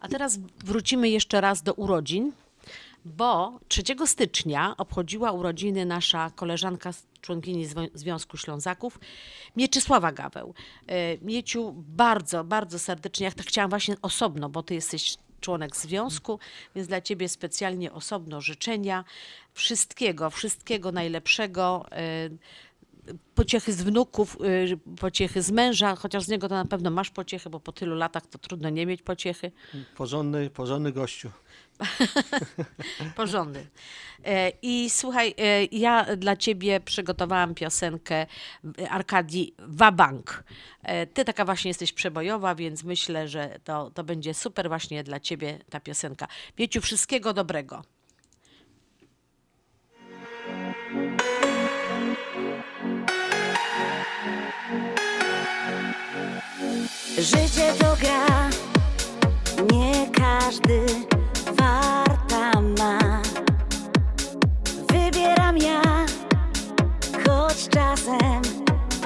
[0.00, 2.32] A teraz wrócimy jeszcze raz do urodzin,
[3.04, 8.98] bo 3 stycznia obchodziła urodziny nasza koleżanka, członkini Związku Ślązaków,
[9.56, 10.54] Mieczysława Gaweł.
[10.86, 16.38] E, Mieciu, bardzo, bardzo serdecznie, ja tak chciałam właśnie osobno, bo ty jesteś członek związku,
[16.74, 19.04] więc dla ciebie specjalnie osobno życzenia
[19.54, 21.86] wszystkiego, wszystkiego najlepszego.
[21.92, 22.30] e,
[23.34, 27.50] pociechy z wnuków, y, pociechy z męża, chociaż z niego to na pewno masz pociechy,
[27.50, 29.52] bo po tylu latach to trudno nie mieć pociechy.
[29.96, 31.30] Porządny, porządny gościu.
[33.16, 33.66] Porządny.
[34.24, 38.26] E, I słuchaj, e, ja dla ciebie przygotowałam piosenkę
[38.90, 40.44] Arkadii Wabank.
[40.82, 45.20] E, Ty taka właśnie jesteś przebojowa, więc myślę, że to, to będzie super właśnie dla
[45.20, 46.28] ciebie ta piosenka.
[46.58, 47.82] Mieciu, wszystkiego dobrego.
[57.18, 58.50] Życie to gra,
[59.72, 60.86] nie każdy
[67.58, 68.42] choć czasem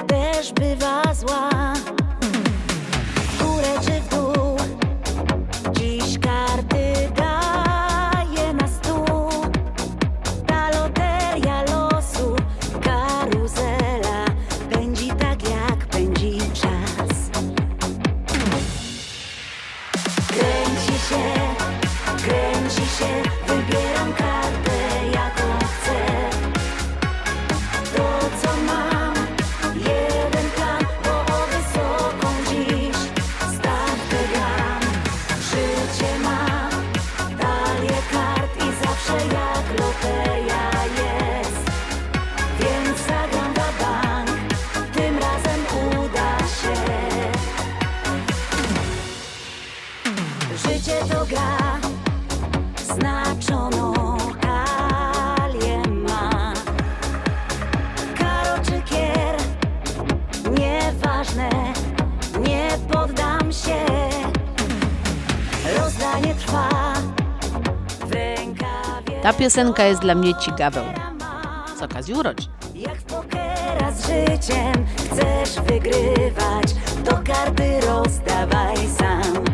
[0.07, 1.49] też bywa zła.
[3.15, 4.57] W górę czy w dół,
[5.71, 9.29] dziś karty daje na stół.
[10.47, 12.35] Ta loteria losu,
[12.83, 14.25] karuzela
[14.69, 17.29] pędzi tak jak pędzi czas.
[20.27, 21.23] Kręci się
[22.25, 23.42] loteria
[69.23, 70.83] Ta piosenka jest dla mnie cigaweł.
[71.79, 72.51] Z okazji urodzin.
[72.75, 79.52] Jak w pokera z życiem chcesz wygrywać, to karty rozdawaj sam.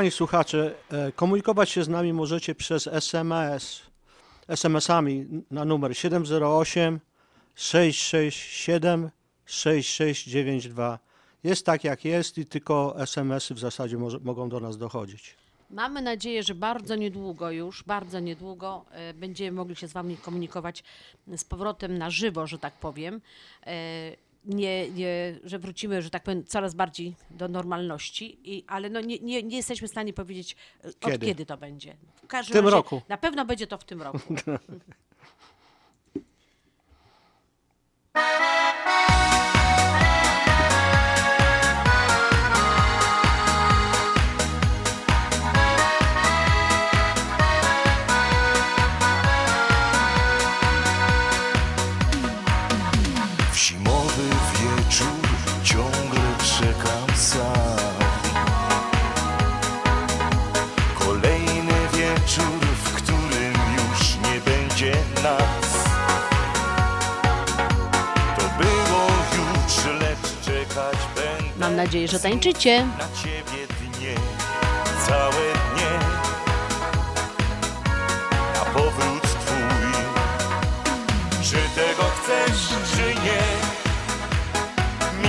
[0.00, 3.82] Kochani słuchacze, e, komunikować się z nami możecie przez SMS,
[4.48, 7.00] SMS-ami na numer 708
[7.54, 9.10] 667
[9.46, 10.98] 6692.
[11.44, 15.36] Jest tak jak jest i tylko SMS-y w zasadzie mogą do nas dochodzić.
[15.70, 20.84] Mamy nadzieję, że bardzo niedługo już, bardzo niedługo e, będziemy mogli się z Wami komunikować
[21.36, 23.20] z powrotem na żywo, że tak powiem.
[24.44, 29.18] Nie, nie, że wrócimy, że tak powiem, coraz bardziej do normalności, i, ale no nie,
[29.18, 31.26] nie, nie jesteśmy w stanie powiedzieć, e, od Kiedy?
[31.26, 31.96] kiedy to będzie.
[32.22, 33.02] W każdym tym razie roku.
[33.08, 34.34] Na pewno będzie to w tym roku.
[71.58, 72.86] Mam nadzieję, że tańczycie.
[72.86, 74.14] na ciebie dnie,
[75.06, 75.90] całe dnie.
[78.54, 79.92] Na powrót twój.
[81.42, 83.42] Czy tego chcesz, czy nie?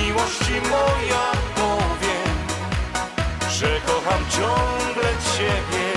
[0.01, 2.35] Miłości moja powiem
[3.49, 5.90] Że kocham ciągle ciebie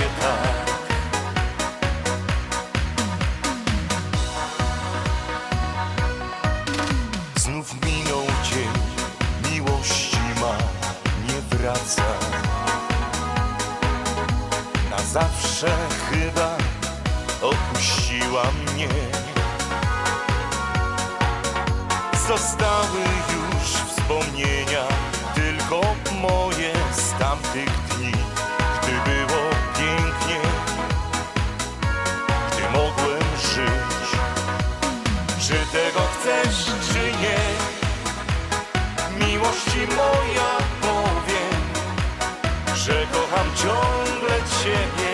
[0.00, 0.70] Będzie tak
[7.36, 8.72] Znów minął dzień,
[9.52, 10.56] miłości ma,
[11.28, 12.02] nie wraca.
[14.90, 15.76] Na zawsze
[16.10, 16.56] chyba
[17.42, 18.88] opuściła mnie.
[22.28, 23.00] Zostały
[23.34, 24.84] już wspomnienia,
[25.34, 25.80] tylko
[26.20, 28.29] moje z tamtych dni,
[39.80, 41.60] miłości moja powiem,
[42.74, 45.09] że kocham ciągle Ciebie.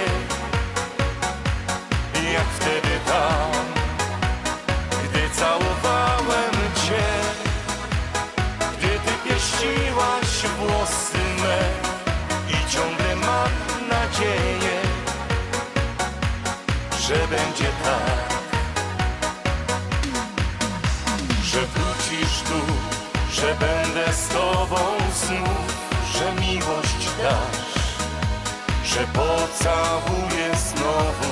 [28.96, 31.28] że pocałuję znowu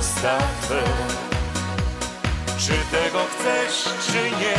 [0.00, 0.82] usta Twe.
[2.58, 4.58] Czy tego chcesz, czy nie?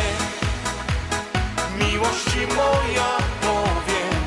[1.85, 4.19] Miłości moja powiem,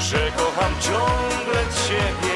[0.00, 2.33] że kocham ciągle Ciebie.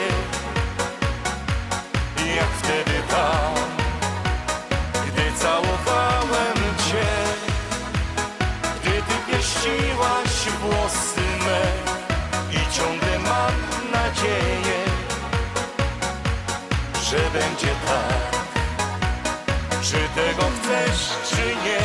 [19.83, 21.85] Czy tego chcesz, czy nie?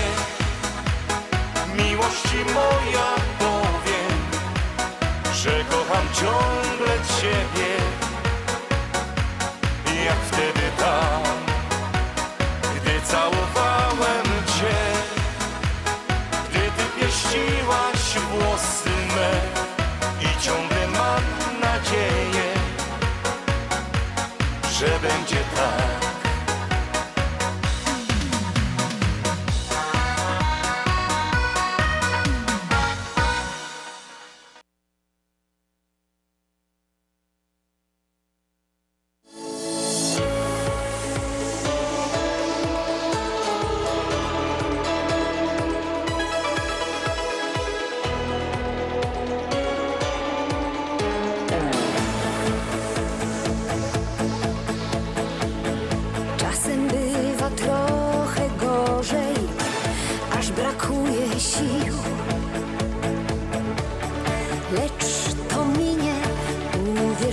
[1.83, 4.17] Miłości moja powiem
[5.33, 7.73] Że kocham ciągle Ciebie.
[10.05, 11.32] Jak wtedy tak?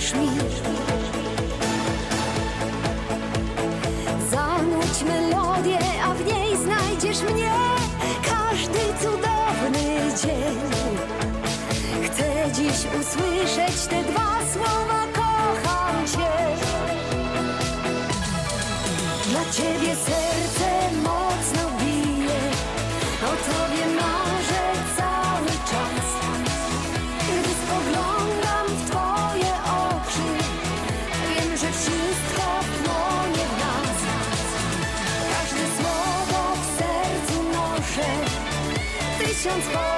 [0.01, 0.27] wierzysz mi?
[4.31, 7.51] Zanuć melodię, a w niej znajdziesz mnie.
[8.29, 10.57] Każdy cudowny dzień.
[12.05, 14.90] Chcę dziś usłyszeć te dwa słowa.
[39.41, 39.90] 像彩。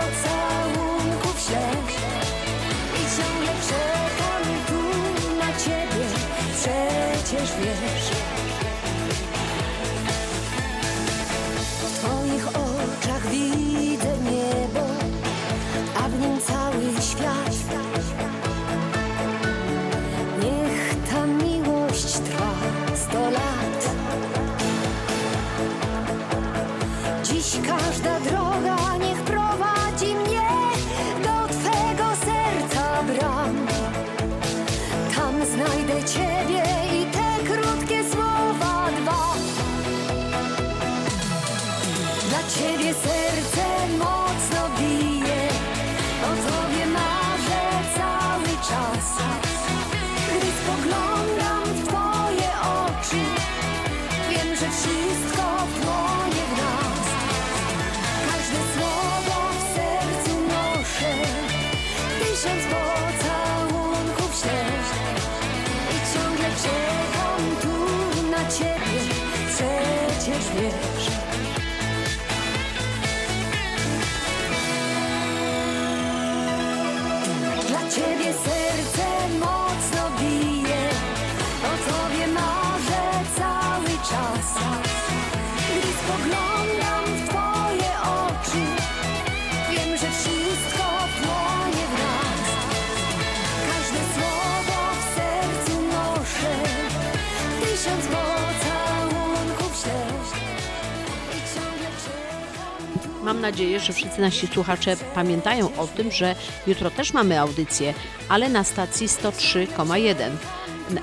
[103.44, 106.36] nadzieję, że wszyscy nasi słuchacze pamiętają o tym, że
[106.68, 107.94] jutro też mamy audycję,
[108.30, 110.30] ale na stacji 103,1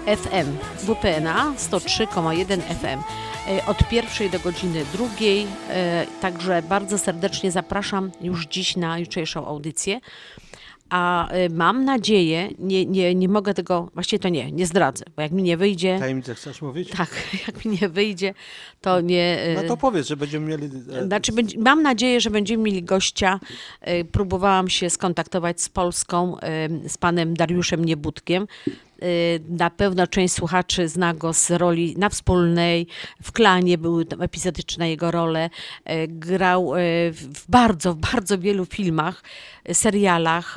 [0.06, 3.02] FM, WPNA 103,1 FM
[3.66, 5.46] od pierwszej do godziny drugiej.
[5.70, 10.00] E, także bardzo serdecznie zapraszam już dziś na jutrzejszą audycję.
[10.90, 15.22] A e, mam nadzieję, nie, nie, nie mogę tego, właściwie to nie, nie zdradzę, bo
[15.22, 16.90] jak mi nie wyjdzie, Tajemnicę chcesz mówić?
[16.90, 17.10] tak,
[17.46, 18.34] jak mi nie wyjdzie,
[18.80, 19.40] to nie...
[19.42, 20.66] e, No to powiedz, że będziemy mieli...
[20.92, 23.40] e, Znaczy, mam nadzieję, że będziemy mieli gościa.
[23.80, 26.36] E, Próbowałam się skontaktować z Polską,
[26.88, 28.46] z panem Dariuszem Niebudkiem.
[29.02, 29.06] E,
[29.48, 32.86] Na pewno część słuchaczy zna go z roli na wspólnej,
[33.22, 35.50] w klanie były tam epizodyczne jego role.
[35.84, 36.78] E, Grał e,
[37.12, 39.22] w bardzo, bardzo wielu filmach,
[39.72, 40.54] serialach.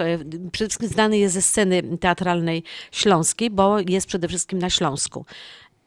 [0.52, 5.26] Przede wszystkim znany jest ze sceny teatralnej śląskiej, bo jest przede wszystkim na Śląsku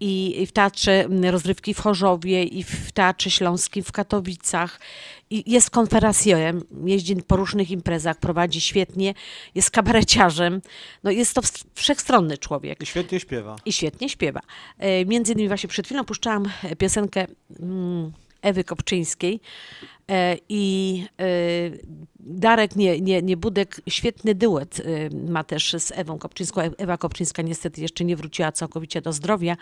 [0.00, 4.80] i w Teatrze mm, Rozrywki w Chorzowie, i w Teatrze Śląskim w Katowicach.
[5.30, 9.14] I jest konferencjerem, jeździ po różnych imprezach, prowadzi świetnie,
[9.54, 10.62] jest kabareciarzem.
[11.04, 12.82] No jest to ws- wszechstronny człowiek.
[12.82, 13.56] I świetnie śpiewa.
[13.64, 14.40] I świetnie śpiewa.
[14.78, 16.44] E, Między innymi właśnie przed chwilą puszczałam
[16.78, 17.26] piosenkę
[17.60, 19.40] mm, Ewy Kopczyńskiej
[20.48, 21.26] i e,
[22.20, 26.60] Darek nie, nie, nie Budek świetny duet e, ma też z Ewą Kopczyńską.
[26.60, 29.56] E- Ewa Kopczyńska niestety jeszcze nie wróciła całkowicie do zdrowia.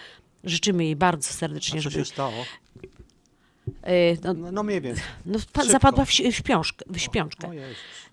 [0.44, 2.04] Życzymy jej bardzo serdecznie, A co żeby...
[2.04, 2.32] się stało?
[3.82, 5.04] E, No, No, no mniej więcej.
[5.26, 7.48] no, pa- zapadła w, w, śpiążkę, w śpiączkę.
[7.48, 7.52] O.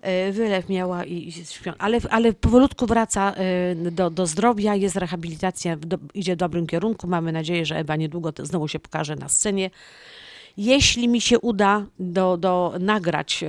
[0.02, 1.72] E, Wylew miała i, i śpią...
[1.78, 7.06] ale, ale powolutku wraca e, do, do zdrowia, jest rehabilitacja, do, idzie w dobrym kierunku.
[7.06, 9.70] Mamy nadzieję, że Ewa niedługo znowu się pokaże na scenie.
[10.56, 13.44] Jeśli mi się uda do, do nagrać,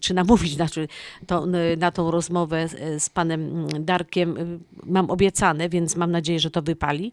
[0.00, 0.88] czy namówić znaczy,
[1.26, 1.46] to,
[1.78, 2.68] na tą rozmowę
[2.98, 7.12] z- panem Darkiem, mam obiecane, więc mam nadzieję, że to wypali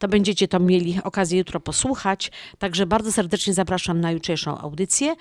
[0.00, 2.30] to będziecie to mieli okazję jutro posłuchać.
[2.58, 5.16] Także bardzo serdecznie zapraszam na jutrzejszą audycję.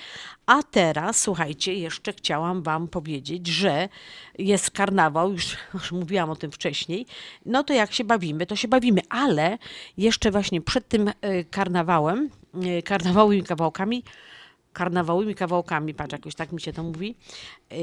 [0.46, 3.90] A teraz, słuchajcie, jeszcze chciałam Wam powiedzieć, że
[4.38, 7.06] jest karnawał, już, już mówiłam o tym wcześniej.
[7.46, 9.58] No to jak się bawimy, to się bawimy, ale
[9.98, 12.30] jeszcze właśnie przed tym e, karnawałem,
[12.86, 14.04] karnawałowymi kawałkami,
[14.74, 17.16] karnawałowymi kawałkami, patrz, jakoś tak mi się to mówi.
[17.70, 17.76] e,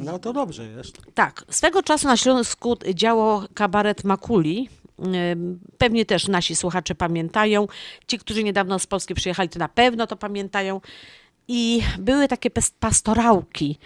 [0.00, 0.98] No to dobrze jest.
[1.14, 4.68] tak, swego czasu na Śląsku działo kabaret Makuli.
[5.32, 7.66] Ym, Pewnie też nasi słuchacze pamiętają.
[8.06, 10.80] Ci, którzy niedawno z Polski przyjechali, to na pewno to pamiętają.
[11.48, 12.50] I były takie
[12.80, 13.78] pastorałki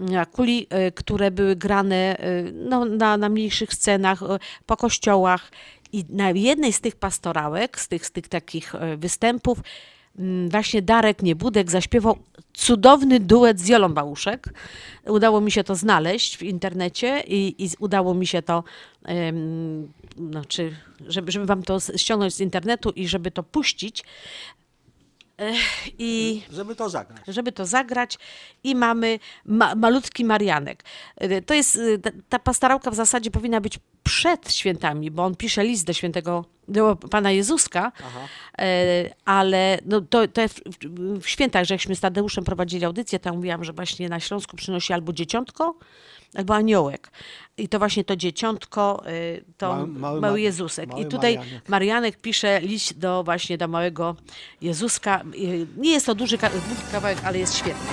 [0.00, 2.16] Makuli, y, które były grane
[2.52, 4.20] no, na, na mniejszych scenach,
[4.66, 5.50] po kościołach.
[5.92, 9.58] I na jednej z tych pastorałek, z tych, z tych takich y, występów,
[10.18, 12.18] mm, właśnie Darek Niebudek zaśpiewał
[12.52, 14.46] cudowny duet z Jolą Bałuszek.
[15.06, 18.64] Udało mi się to znaleźć w internecie i, i udało mi się to,
[19.04, 19.92] em,
[20.30, 20.76] znaczy,
[21.08, 24.04] żeby, żeby wam to ściągnąć z internetu i żeby to puścić.
[25.98, 27.20] I Żeby to zagrać.
[27.28, 28.18] żeby to zagrać
[28.64, 30.84] i mamy ma, malutki Marianek.
[31.22, 35.64] Y, To jest, ta, ta pastorałka w zasadzie powinna być przed świętami, bo on pisze
[35.64, 37.92] list do świętego, do Pana Jezuska,
[38.58, 40.42] e, ale no to, to
[41.20, 44.56] w, świętach, że jakśmy z Tadeuszem prowadzili audycję, to ja mówiłam, że właśnie na Śląsku
[44.56, 45.74] przynosi albo dzieciątko,
[46.34, 47.10] albo aniołek.
[47.56, 50.88] I to właśnie to dzieciątko, y, to Mały- mały, mały Ma- Jezusek.
[50.88, 51.68] mały I tutaj Marianek.
[51.68, 54.16] Marianek pisze list do właśnie do małego
[54.60, 55.22] Jezuska.
[55.76, 56.38] Nie jest to duży
[56.92, 57.90] kawałek, ale jest świetny.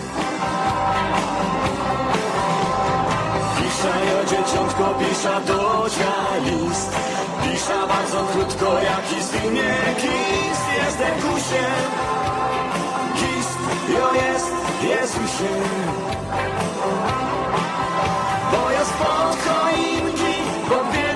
[4.30, 6.92] Dzieciątko, pisza do cia list.
[7.44, 11.90] Pisza bardzo krótko, jaki z imię Kist jest Kusiem.
[13.16, 13.58] Kist
[13.90, 14.52] jo jest
[14.84, 15.64] Jezusiem
[18.52, 20.36] Bo ja spod choinki,
[20.70, 21.07] pod biegą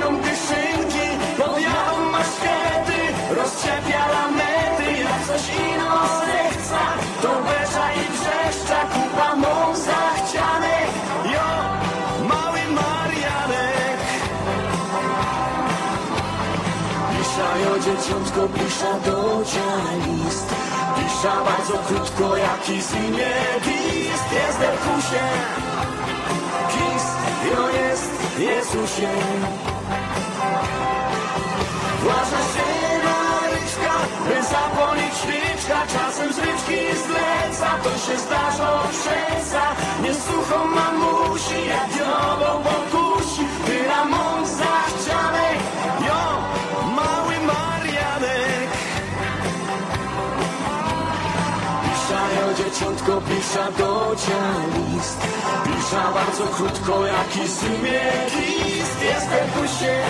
[17.92, 19.40] Jo dzieciątko, pisza do
[20.06, 20.48] list.
[20.96, 23.34] Pisza bardzo krótko, jaki z imię
[23.64, 25.24] Kist jest Kusie.
[26.72, 27.18] Kist
[27.52, 29.10] jo jest Jezusie.
[32.04, 32.68] Właża się
[33.04, 33.96] Maryczka,
[34.28, 39.62] by zapalić świeczka Czasem z ryczki zleca, to się zdarza przeca.
[40.04, 43.46] Nie suchą mamusi, jak diabeł pokusi.
[43.66, 44.31] Tyra mąż
[53.52, 54.16] pisza do
[54.94, 55.18] list.
[55.64, 60.02] Pisza bardzo krótko, jaki z imię Kist jest Kusie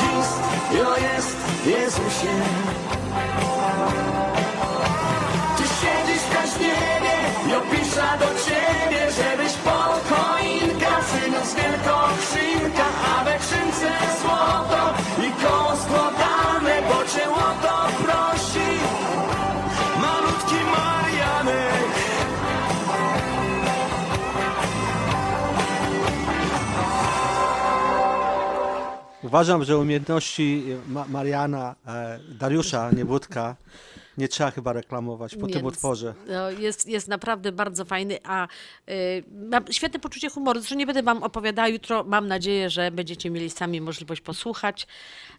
[0.00, 0.40] Kist,
[0.78, 1.36] jo jest
[1.66, 2.34] Jezusie.
[5.56, 7.16] Ty siedzisz w kaźmierze,
[7.50, 8.63] jo pisza do ciebie
[29.34, 33.56] Uważam, że umiejętności Ma- Mariana, e, Dariusza Niebudka
[34.18, 36.14] nie trzeba chyba reklamować po Nie, tym utworze.
[36.28, 38.48] No, jest, jest naprawdę bardzo fajny, a
[38.88, 40.60] y, mam świetne poczucie humoru.
[40.60, 42.04] Zresztą nie będę wam opowiadała jutro.
[42.04, 44.86] Mam nadzieję, że będziecie mieli sami możliwość posłuchać.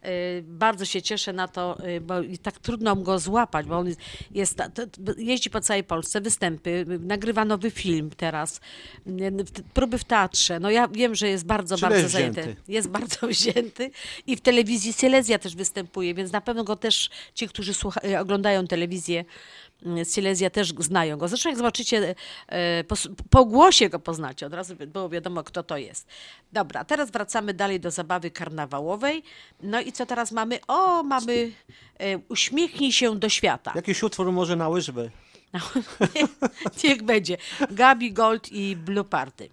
[0.06, 3.88] Y, bardzo się cieszę na to, y, bo i tak trudno go złapać, bo on
[3.88, 4.00] jest,
[4.32, 4.82] jest to-
[5.18, 8.60] jeździ po całej Polsce, występy, y, nagrywa nowy film teraz,
[9.08, 9.12] y,
[9.74, 10.60] próby w teatrze.
[10.60, 12.42] No ja wiem, że jest bardzo, bardzo jest zajęty.
[12.42, 12.62] wzięty.
[12.68, 13.92] Jest bardzo wzięty
[14.28, 18.20] i w telewizji Silesia też występuje, więc na pewno go też ci, którzy słucha- e,
[18.66, 19.26] oglądają telewizję
[19.86, 21.28] mm, Silesia też znają go.
[21.28, 22.16] Zresztą jak zobaczycie,
[22.48, 22.96] e, po,
[23.30, 26.08] po głosie go poznacie, od razu by było wiadomo, kto to jest.
[26.52, 29.24] Dobra, teraz wracamy dalej do zabawy karnawałowej.
[29.64, 30.60] No i co teraz mamy?
[30.68, 31.52] O, mamy
[32.00, 33.72] e, Uśmiechnij się do świata.
[33.76, 35.12] Jakiś utwór może na łyżwy.
[36.84, 37.38] Niech będzie.
[37.72, 39.50] Gabi Gold i Blue Party.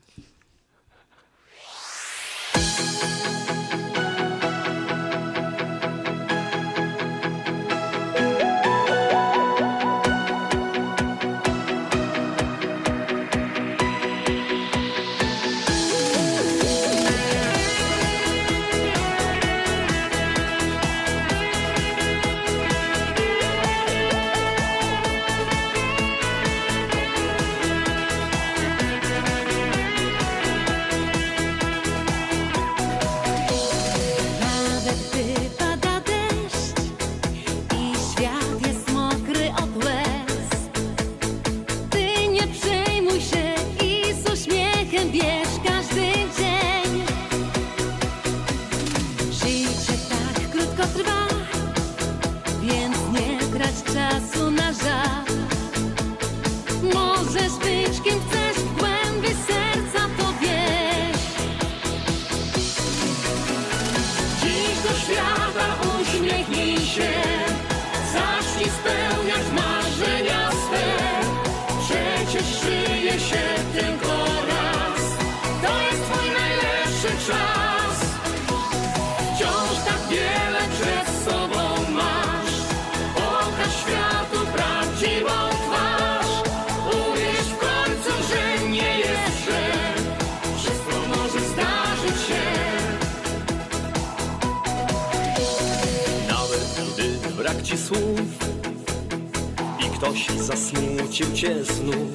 [100.03, 102.11] Ktoś zasmucił cię znów.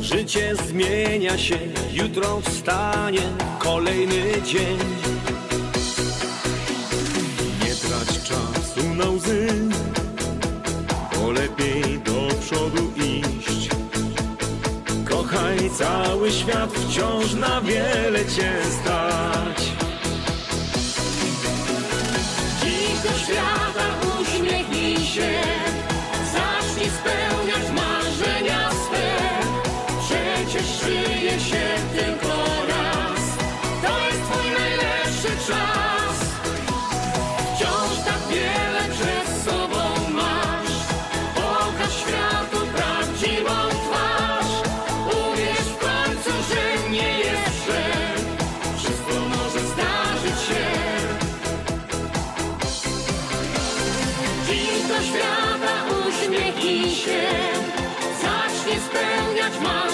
[0.00, 1.58] Życie zmienia się,
[1.92, 3.20] jutro wstanie
[3.58, 4.78] kolejny dzień.
[7.64, 9.48] Nie trać czasu na łzy,
[11.16, 13.68] bo lepiej do przodu iść.
[15.10, 19.58] Kochaj cały świat, wciąż na wiele cię stać.
[22.62, 23.86] Dziś do świata
[24.20, 25.40] uśmiechnij się,
[27.04, 29.16] spełniać marzenia swe.
[30.00, 31.64] Przecież żyje się
[31.96, 32.36] tylko
[32.68, 33.22] raz,
[33.82, 35.83] to jest twój najlepszy czas.
[59.54, 59.93] Spełniać marzenia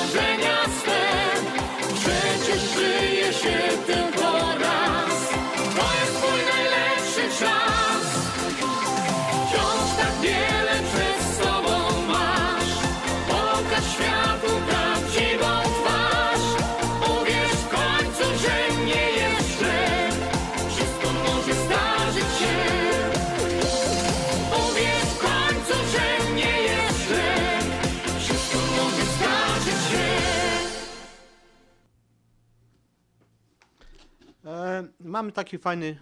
[35.00, 35.98] mamy taki fajny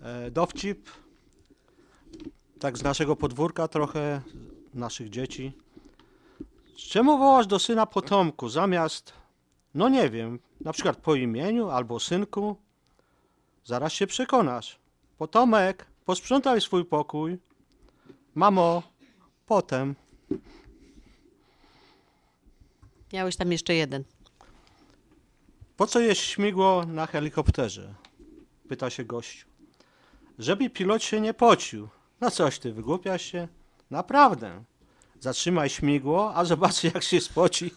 [0.00, 0.88] e, dowcip,
[2.58, 4.20] tak z naszego podwórka trochę,
[4.74, 5.52] naszych dzieci.
[6.76, 9.12] Czemu wołasz do syna potomku zamiast,
[9.74, 12.56] no nie wiem, na przykład po imieniu albo synku?
[13.64, 14.78] Zaraz się przekonasz.
[15.18, 17.38] Potomek, posprzątaj swój pokój.
[18.34, 18.82] Mamo,
[19.46, 19.94] potem.
[23.12, 24.04] Miałeś tam jeszcze jeden.
[25.78, 27.94] Po co jest śmigło na helikopterze?
[28.68, 29.46] Pyta się gościu.
[30.38, 31.88] Żeby pilot się nie pocił.
[32.20, 33.48] No coś ty, wygłupiasz się?
[33.90, 34.64] Naprawdę.
[35.20, 37.70] Zatrzymaj śmigło, a zobaczy jak się spoci.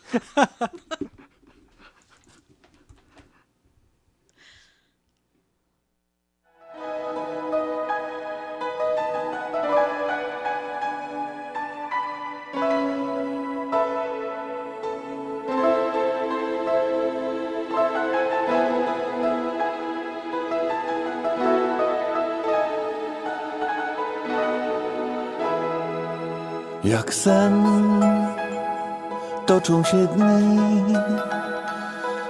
[26.92, 27.64] Jak sen.
[29.46, 30.60] Toczą się dni,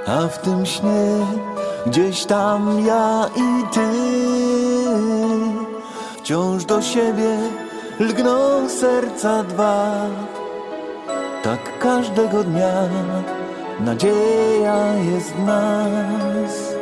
[0.08, 1.26] a w tym śnie
[1.86, 3.90] gdzieś tam ja i ty.
[6.18, 7.38] Wciąż do siebie
[8.00, 9.96] lgną serca dwa.
[11.44, 12.90] Tak każdego dnia
[13.80, 16.74] nadzieja jest w nas,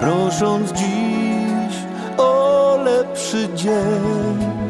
[0.00, 1.76] prosząc dziś
[2.18, 4.65] o lepszy dzień,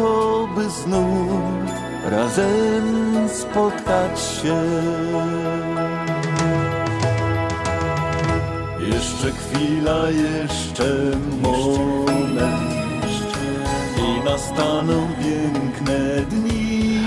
[0.00, 1.70] to, by znów
[2.04, 4.62] razem spotkać się.
[8.80, 10.88] Jeszcze chwila, jeszcze
[11.42, 13.16] moment
[13.98, 15.98] i nastaną piękne
[16.30, 17.00] dni,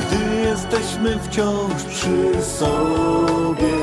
[0.00, 3.76] gdy jesteśmy wciąż przy sobie.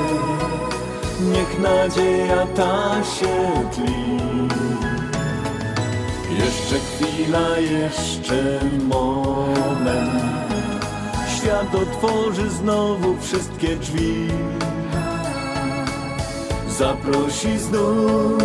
[1.21, 4.66] Niech nadzieja ta się tli.
[6.47, 10.11] Jeszcze chwila, jeszcze moment.
[11.37, 14.27] Świat otworzy znowu wszystkie drzwi.
[16.69, 18.43] Zaprosi znów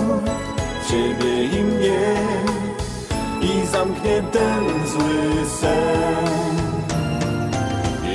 [0.89, 2.15] Ciebie i mnie
[3.43, 6.57] i zamknie ten zły sen.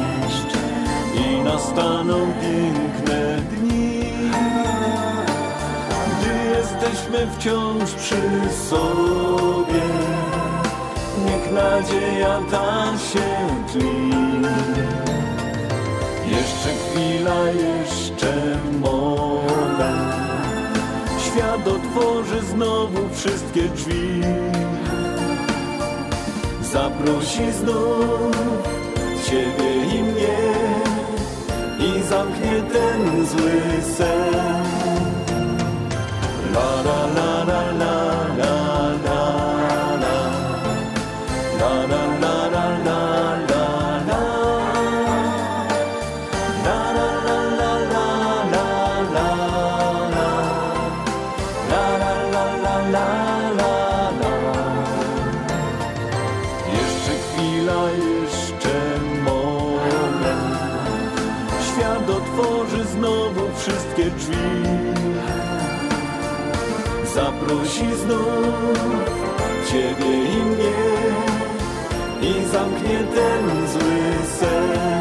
[1.15, 2.88] i nastaną piękne
[7.09, 8.21] jesteśmy wciąż przy
[8.71, 9.83] sobie.
[11.27, 13.29] Niech nadzieja ta się
[13.73, 14.11] tli.
[16.31, 20.15] Jeszcze chwila, jeszcze moment.
[21.19, 24.21] Świat otworzy znowu wszystkie drzwi.
[26.63, 28.37] Zaprosi znów
[29.25, 30.39] Ciebie i mnie
[31.79, 33.61] i zamknie ten zły
[33.97, 34.88] sen.
[36.59, 37.33] la la
[42.21, 43.08] la la la
[67.49, 68.79] Zaprosi znów
[69.71, 70.79] Ciebie i mnie
[72.23, 74.98] I zamknie ten zły sen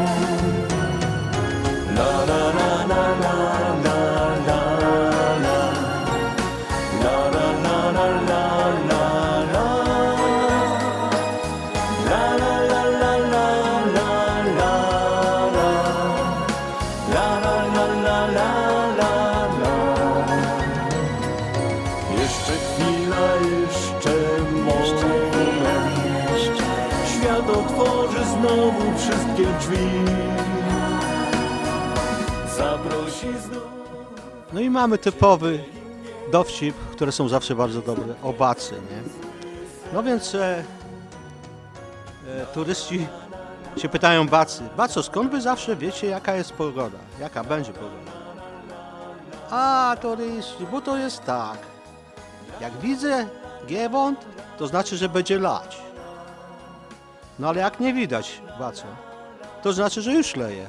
[34.68, 35.64] i mamy typowy
[36.32, 39.02] dowcip, które są zawsze bardzo dobre, o bacy, nie?
[39.92, 40.64] No więc e,
[42.28, 43.06] e, turyści
[43.76, 46.98] się pytają bacy, baco, skąd wy zawsze wiecie, jaka jest pogoda?
[47.20, 48.12] Jaka będzie pogoda?
[49.50, 51.58] A, turyści, bo to jest tak.
[52.60, 53.26] Jak widzę
[53.66, 54.18] giewont,
[54.58, 55.82] to znaczy, że będzie lać.
[57.38, 58.84] No ale jak nie widać, baco,
[59.62, 60.66] to znaczy, że już leje.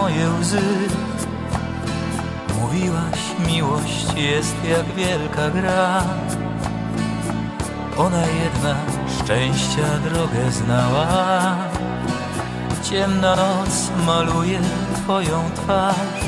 [0.00, 0.62] Moje łzy.
[2.60, 6.02] Mówiłaś, miłość jest jak wielka gra.
[7.96, 8.74] Ona jedna
[9.18, 11.06] szczęścia drogę znała.
[12.82, 14.60] Ciemna noc maluje
[14.96, 16.24] twoją twarz.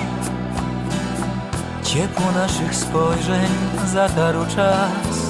[1.83, 3.51] Ciepło naszych spojrzeń
[3.93, 5.30] zatarł czas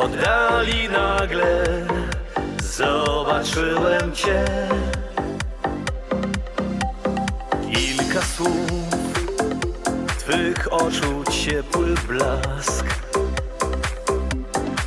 [0.00, 1.64] Oddali nagle
[2.62, 4.44] zobaczyłem cię.
[7.72, 8.70] Kilka słów,
[10.18, 12.86] twych oczu ciepły blask.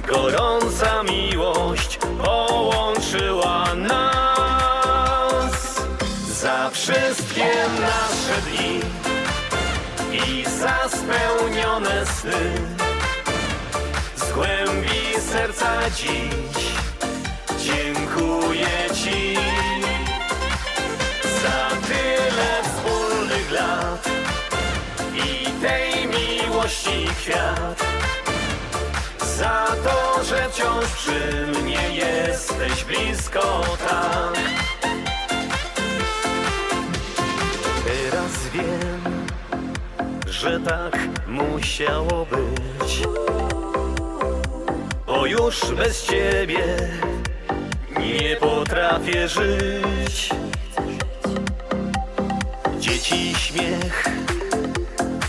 [0.07, 5.53] Gorąca miłość połączyła nas
[6.41, 7.51] za wszystkie
[7.81, 8.79] nasze dni
[10.11, 12.82] i za spełnione sny.
[14.35, 16.73] Głębi serca dziś
[17.59, 19.37] dziękuję Ci
[21.43, 24.09] za tyle wspólnych lat
[25.15, 27.83] i tej miłości kwiat.
[29.37, 34.39] Za to, że wciąż przy mnie jesteś blisko tak.
[37.85, 39.25] Teraz wiem,
[40.27, 43.03] że tak musiało być.
[45.23, 46.63] Bo już bez ciebie
[47.99, 50.29] nie potrafię żyć.
[52.79, 54.05] Dzieci śmiech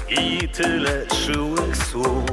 [0.08, 2.24] i tyle czułych słów.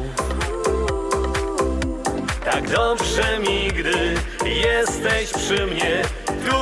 [2.46, 4.16] Tak dobrze mi, gdy
[4.50, 6.58] jesteś przy mnie tu.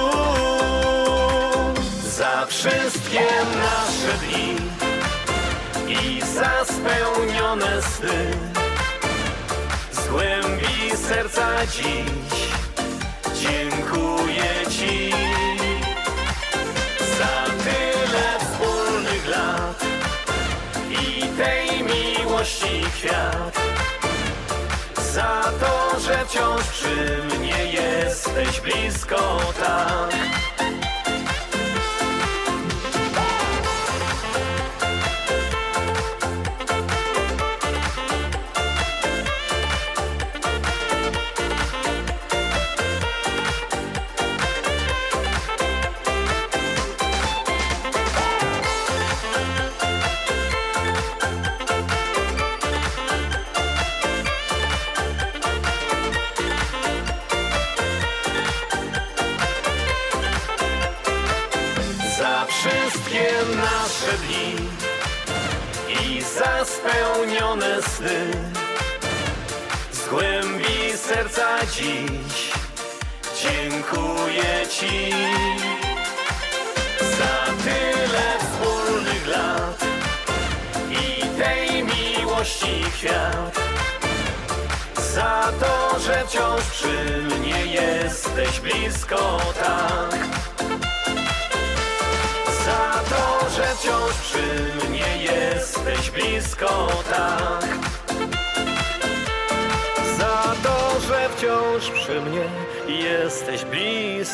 [2.09, 4.55] Za wszystkie nasze dni
[5.87, 8.58] i za spełnione sny.
[10.11, 12.39] Głębi serca dziś
[13.41, 15.11] dziękuję Ci
[17.17, 19.85] za tyle wspólnych lat
[20.89, 23.59] i tej miłości kwiat.
[25.13, 30.68] Za to, że wciąż przy mnie jesteś blisko tak.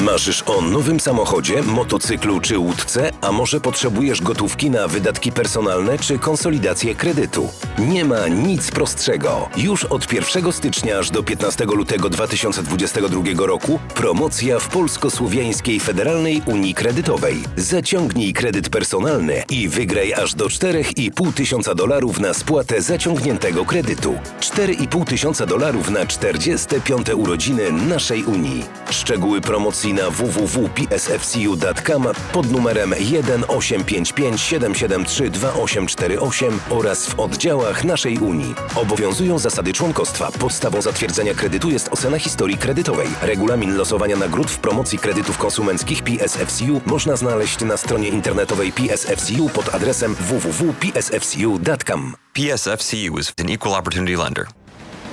[0.00, 6.18] Marzysz o nowym samochodzie, motocyklu czy łódce, a może potrzebujesz gotówki na wydatki personalne czy
[6.18, 7.48] konsolidację kredytu?
[7.78, 9.48] Nie ma nic prostszego.
[9.56, 16.74] Już od 1 stycznia aż do 15 lutego 2022 roku promocja w Polsko-Słowiańskiej Federalnej Unii
[16.74, 17.42] Kredytowej.
[17.56, 24.14] Zaciągnij kredyt personalny i wygraj aż do 4,5 tysiąca dolarów na spłatę zaciągniętego kredytu.
[24.40, 28.64] 4,5 tysiąca dolarów na 45 urodziny naszej Unii.
[28.90, 38.54] Szczegóły promocji na www.psfcu.com pod numerem 1855 773 2848 oraz w oddziałach naszej Unii.
[38.74, 40.32] Obowiązują zasady członkostwa.
[40.32, 43.08] Podstawą zatwierdzenia kredytu jest ocena historii kredytowej.
[43.22, 49.74] Regulamin losowania nagród w promocji kredytów konsumenckich PSFCU można znaleźć na stronie internetowej PSFCU pod
[49.74, 52.14] adresem www.psfcu.com.
[52.32, 54.46] PSFCU is an equal opportunity lender.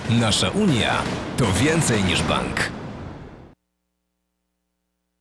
[0.10, 1.02] Nasza Unia
[1.38, 2.77] to więcej niż bank.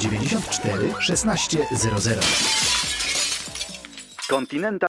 [0.00, 2.20] 1600.
[4.28, 4.88] Continental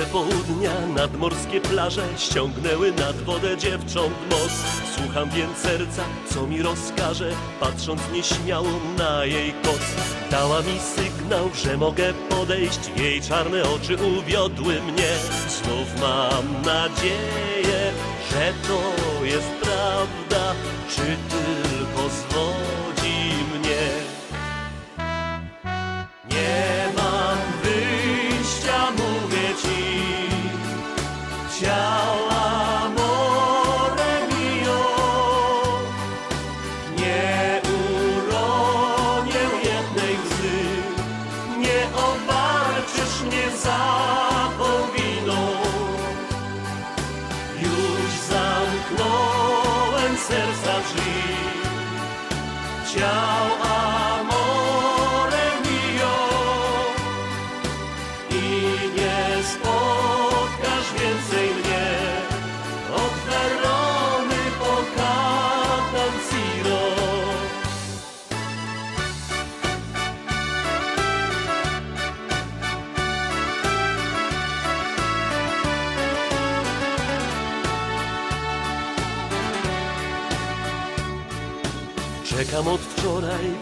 [0.00, 4.62] Słońce południa, nadmorskie plaże ściągnęły nad wodę dziewcząt most.
[4.96, 6.02] Słucham więc serca,
[6.34, 8.68] co mi rozkaże, patrząc nieśmiało
[8.98, 9.94] na jej kos.
[10.30, 15.12] Dała mi sygnał, że mogę podejść, jej czarne oczy uwiodły mnie.
[15.48, 17.92] Znów mam nadzieję,
[18.30, 20.54] że to jest prawda,
[20.88, 22.89] czy tylko zwodzi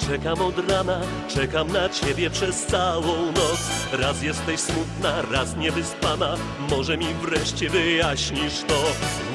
[0.09, 3.61] czekam od rana, czekam na ciebie przez całą noc.
[3.93, 6.37] Raz jesteś smutna, raz niewyspana,
[6.71, 8.83] może mi wreszcie wyjaśnisz to.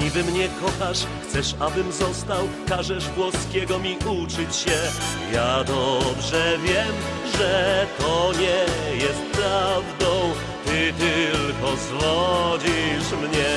[0.04, 4.78] Niby mnie kochasz, chcesz abym został, każesz włoskiego mi uczyć się.
[5.34, 6.94] Ja dobrze wiem,
[7.38, 8.66] że to nie
[9.04, 10.34] jest prawdą,
[10.66, 13.56] ty tylko zwodzisz mnie.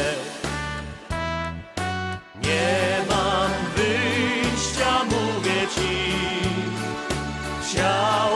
[2.43, 6.16] Nie mam wyjścia, mówię ci.
[7.77, 8.36] tchau.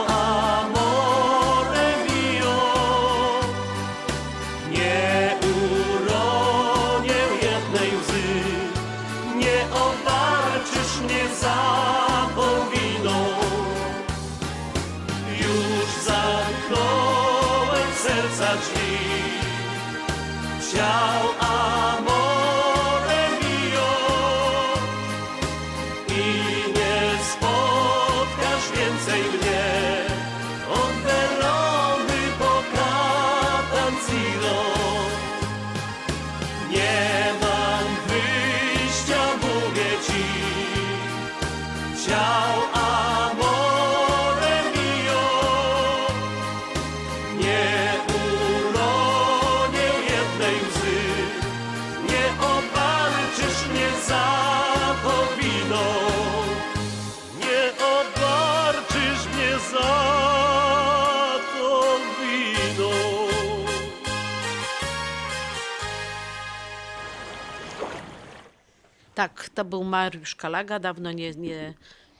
[69.55, 70.79] To był Mariusz Kalaga.
[70.79, 71.73] Dawno nie, nie,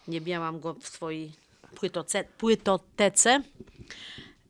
[0.07, 1.31] nie miałam go w swojej
[1.75, 3.41] płytoce, płytotece.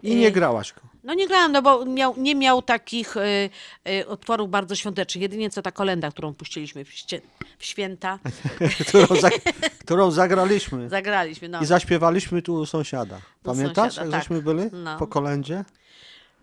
[0.04, 0.82] I nie Y, grałaś go.
[1.04, 3.50] No nie grałam, no bo miał, nie miał takich y,
[3.90, 5.22] y, utworów bardzo świątecznych.
[5.22, 7.22] Jedynie co ta kolenda, którą puściliśmy w, ście,
[7.58, 8.20] w święta.
[8.88, 9.34] którą, zag
[9.80, 10.90] którą zagraliśmy.
[10.90, 11.62] Zagraliśmy, no.
[11.62, 13.22] I zaśpiewaliśmy tu u sąsiada.
[13.44, 14.22] Pamiętasz, sąsiada, jak tak.
[14.22, 14.98] żeśmy byli No.
[14.98, 15.66] po kolędzie?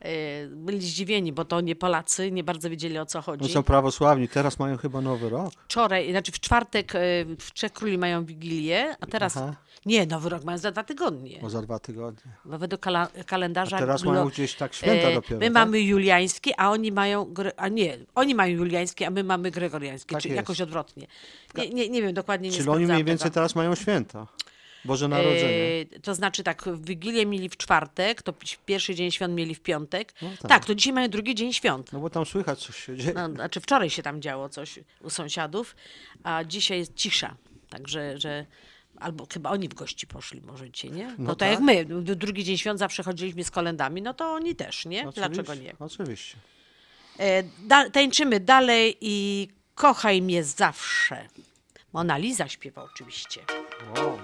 [0.06, 3.42] Y, byli zdziwieni, bo to nie Polacy, nie bardzo wiedzieli o co chodzi.
[3.42, 5.52] No są prawosławni, teraz mają chyba nowy rok.
[5.64, 6.98] Wczoraj, znaczy w czwartek y,
[7.40, 9.36] w Trzech Króli mają Wigilię, a teraz...
[9.36, 9.56] Aha.
[9.86, 11.38] Nie, Nowy Rok mają za dwa tygodnie.
[11.42, 12.32] Bo za dwa tygodnie.
[12.44, 13.76] Bo według kala kalendarza...
[13.76, 15.54] A teraz mają gdzieś tak święta e, dopiero, My tak?
[15.54, 17.34] mamy juliańskie, a oni mają...
[17.56, 20.36] A nie, oni mają juliańskie, a my mamy gregoriańskie, Tak czy jest.
[20.36, 21.06] jakoś odwrotnie.
[21.54, 23.34] Nie, nie, nie wiem, dokładnie nie Czyli oni mniej więcej tego.
[23.34, 24.26] teraz mają święta.
[24.88, 25.86] Boże Narodzenie.
[25.96, 29.54] E, to znaczy tak, w Wigilię mieli w czwartek, to pi- pierwszy dzień świąt mieli
[29.54, 30.14] w piątek.
[30.22, 30.48] No tak.
[30.48, 30.64] tak.
[30.64, 31.92] to dzisiaj mają drugi dzień świąt.
[31.92, 33.12] No bo tam słychać coś się dzieje.
[33.14, 35.76] No, znaczy wczoraj się tam działo coś u sąsiadów,
[36.22, 37.36] a dzisiaj jest cisza.
[37.70, 38.46] Także, że
[39.00, 41.06] albo chyba oni w gości poszli może dzisiaj, nie?
[41.06, 41.50] No, No tak tak.
[41.50, 41.84] jak my,
[42.16, 45.04] drugi dzień świąt zawsze chodziliśmy z kolendami, no to oni też, nie?
[45.14, 45.72] Dlaczego nie?
[45.78, 46.36] Oczywiście.
[47.18, 51.28] E, da, tańczymy dalej i kochaj mnie zawsze.
[51.92, 53.40] Mona Lisa śpiewa oczywiście.
[53.96, 54.18] Wow.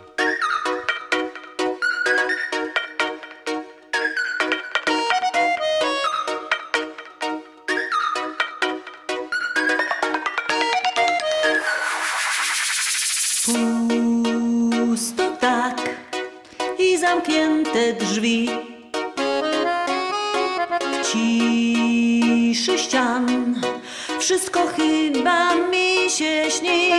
[17.28, 18.50] I zamknięte drzwi.
[20.92, 23.54] W ciszy ścian
[24.18, 26.90] wszystko chyba mi się śni.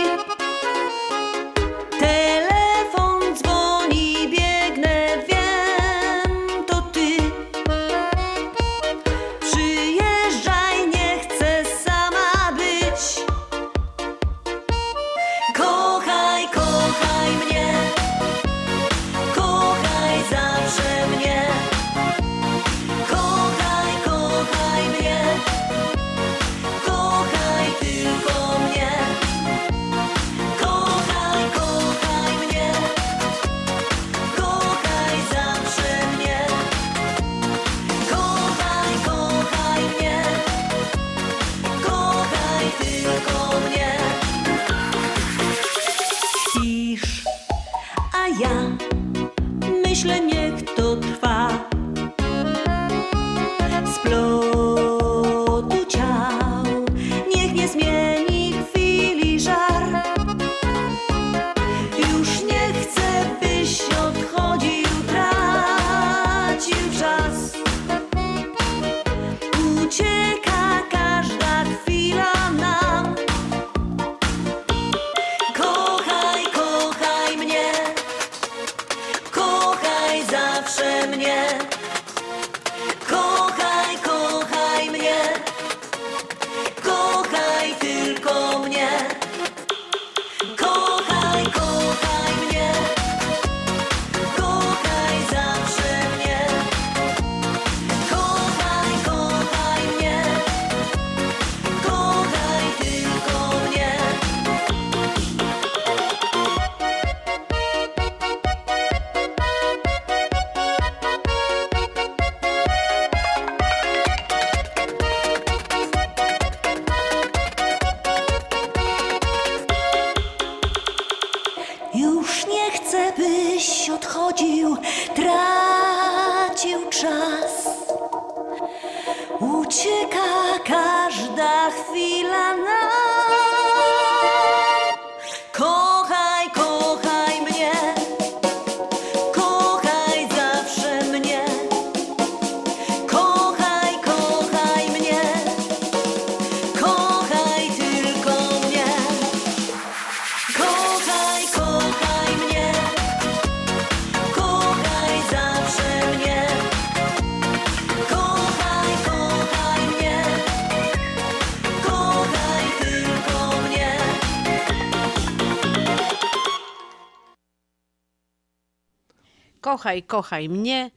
[169.66, 170.90] Kochaj, kochaj mnie.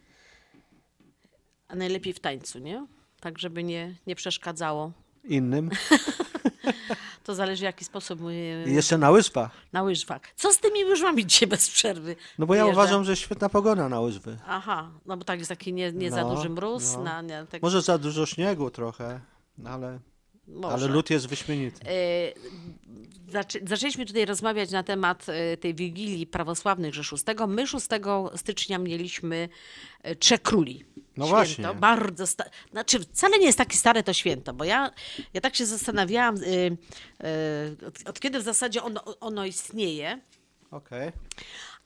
[1.68, 2.88] A najlepiej w tańcu, nie?
[3.20, 4.92] Tak, żeby nie, nie przeszkadzało.
[5.24, 5.70] Innym.
[7.24, 8.20] To zależy, w jaki sposób.
[8.66, 9.52] Jeszcze na łyżwach.
[9.74, 10.22] Na łyżwach.
[10.36, 12.16] Co z tymi łyżwami dzisiaj bez przerwy?
[12.40, 14.38] No bo ja uważam, że świetna pogoda na łyżwy.
[14.48, 16.94] Aha, no bo tak jest taki nie, nie za No, duży mróz.
[16.94, 17.04] no.
[17.04, 17.62] Na, nie, tak...
[17.62, 19.20] Może za dużo śniegu trochę,
[19.58, 20.00] no ale,
[20.54, 20.74] Może.
[20.74, 21.82] ale lód jest wyśmienity.
[21.86, 21.92] E,
[23.32, 27.24] zaczę, zaczęliśmy tutaj rozmawiać na temat e, tej Wigilii Prawosławnych, że 6.
[27.48, 27.88] My 6
[28.36, 29.50] stycznia mieliśmy
[30.04, 30.86] e, Trzech Króli.
[31.18, 31.74] No święto, właśnie.
[31.74, 34.92] Bardzo sta- znaczy wcale nie jest takie stare to święto, bo ja,
[35.34, 36.48] ja tak się zastanawiałam, y,
[37.82, 40.20] y, od, od kiedy w zasadzie ono, ono istnieje,
[40.72, 41.12] Okej.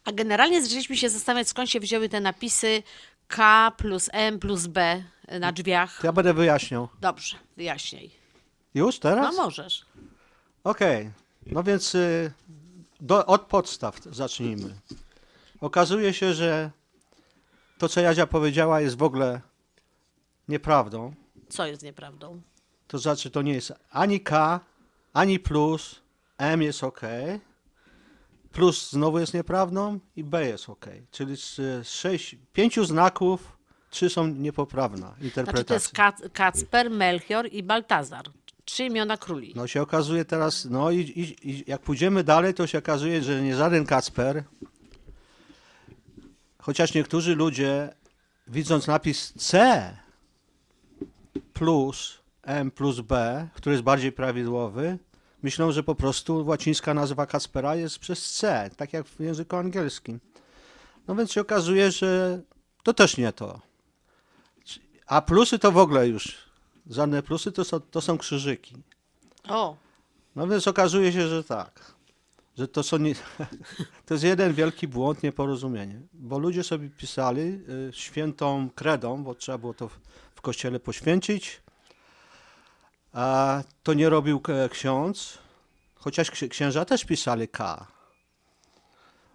[0.03, 2.83] a generalnie zaczęliśmy się zastanawiać, skąd się wzięły te napisy
[3.27, 5.03] K plus M plus B
[5.39, 6.01] na drzwiach.
[6.01, 6.87] To ja będę wyjaśniał.
[7.01, 8.22] Dobrze, wyjaśniaj.
[8.73, 9.35] Już teraz?
[9.35, 9.85] No możesz.
[10.63, 11.11] Okej,
[11.45, 12.33] no więc y,
[13.01, 14.75] do, od podstaw zacznijmy.
[15.61, 16.71] Okazuje się, że
[17.77, 19.41] to, co Jadzia powiedziała, jest w ogóle
[20.47, 21.13] nieprawdą.
[21.49, 22.41] Co jest nieprawdą?
[22.87, 24.59] To znaczy, to nie jest ani K,
[25.13, 26.01] ani plus,
[26.37, 27.01] M jest ok,
[28.51, 30.85] plus znowu jest nieprawdą i B jest ok.
[31.11, 33.57] Czyli z, z sześć, pięciu znaków
[33.89, 38.25] trzy są niepoprawne Znaczy to jest Kac- Kacper, Melchior i Baltazar.
[38.65, 39.53] Trzy imiona króli.
[39.55, 43.41] No się okazuje teraz, no i, i, i jak pójdziemy dalej, to się okazuje, że
[43.41, 44.43] nie żaden Kacper,
[46.59, 47.89] chociaż niektórzy ludzie,
[48.47, 49.97] widząc napis C
[51.53, 54.97] plus M plus B, który jest bardziej prawidłowy,
[55.43, 60.19] myślą, że po prostu łacińska nazwa Kacpera jest przez C, tak jak w języku angielskim.
[61.07, 62.41] No więc się okazuje, że
[62.83, 63.61] to też nie to.
[65.07, 66.37] A plusy to w ogóle już,
[66.89, 68.75] żadne plusy to są, to są krzyżyki.
[69.49, 69.75] O,
[70.35, 71.93] No więc okazuje się, że tak.
[72.57, 73.15] Że to są nie...
[74.05, 76.01] to jest jeden wielki błąd, nieporozumienie.
[76.13, 79.99] Bo ludzie sobie pisali y, świętą kredą, bo trzeba było to w,
[80.41, 81.61] kościele poświęcić.
[83.13, 85.37] A to nie robił ksiądz,
[85.95, 87.87] chociaż ksi- księża też pisali K.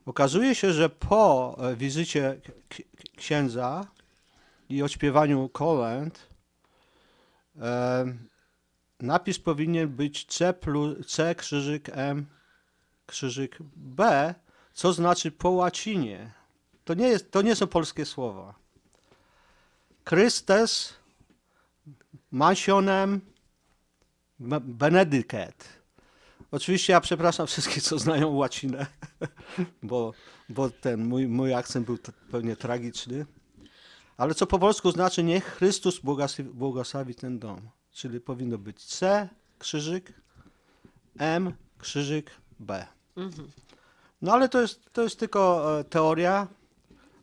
[0.06, 2.40] Okazuje się, że po e, wizycie
[3.16, 3.86] księdza
[4.68, 6.26] i odśpiewaniu kolęd
[9.00, 12.26] napis powinien być C, plus, C krzyżyk M
[13.06, 14.34] krzyżyk B,
[14.72, 16.32] co znaczy po łacinie.
[16.84, 18.54] To nie, jest, to nie są polskie słowa.
[20.04, 20.94] Christes,
[22.30, 23.20] mansionem,
[24.62, 25.68] benedicat.
[26.50, 28.86] Oczywiście ja przepraszam wszystkich, co znają łacinę,
[29.82, 30.12] bo,
[30.48, 31.98] bo ten mój, mój akcent był
[32.30, 33.26] pewnie tragiczny.
[34.18, 36.00] Ale co po polsku znaczy niech Chrystus
[36.52, 37.70] błogosławi, ten dom.
[37.92, 39.28] Czyli powinno być C,
[39.58, 40.12] krzyżyk,
[41.18, 42.30] M, krzyżyk,
[42.60, 42.86] B.
[44.22, 46.46] No ale to jest, to jest tylko e, teoria.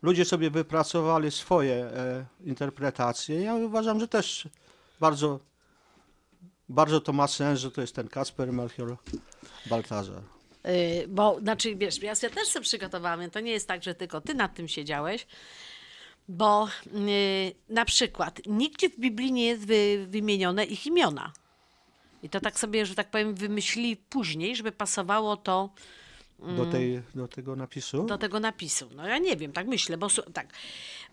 [0.02, 3.42] Ludzie sobie wypracowali swoje e, interpretacje.
[3.42, 4.48] Ja uważam, że też
[5.00, 5.40] bardzo,
[6.70, 8.98] bardzo to ma sens, że to jest ten Kasper Melchior
[9.66, 10.22] Baltazar.
[10.68, 14.22] Y, bo, znaczy, wiesz, ja sobie też sobie przygotowałam, to nie jest tak, że tylko
[14.22, 15.28] ty nad tym siedziałeś,
[16.28, 21.34] bo y, na przykład nigdzie w Biblii nie jest wy, wymienione ich imiona.
[22.24, 25.70] I to tak sobie, że tak powiem, wymyślili później, żeby pasowało to
[26.40, 28.04] Do, mm, tej, do tego napisu?
[28.06, 28.90] do tego napisu.
[28.96, 30.54] No ja nie wiem, tak myślę, bo tak.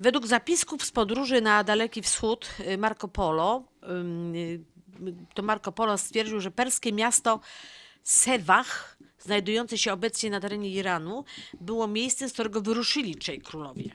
[0.01, 4.61] Według zapisków z podróży na Daleki Wschód y, Marco Polo, y,
[5.35, 7.41] to Marco Polo stwierdził, że perskie miasto
[8.03, 11.25] Sewach, znajdujące się obecnie na terenie Iranu,
[11.61, 13.91] było miejscem, z którego wyruszyli trzej królowie.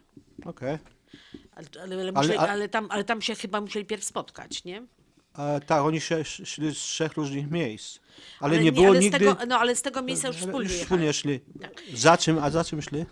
[0.45, 0.69] Okej.
[0.69, 0.80] Ale,
[1.56, 4.84] ale, ale, Ale- musieli, ale- ale, tam, ale tam się chyba musieli pierw spotkać, nie?
[5.38, 8.00] E, tak, oni się, szli z trzech różnych miejsc.
[8.40, 9.20] Ale, nie było ale nigdy...
[9.20, 11.40] Tego, no ale z tego miejsca już Ale wspólnie wspólnie szli.
[11.94, 13.06] Za czym, a za czym szli?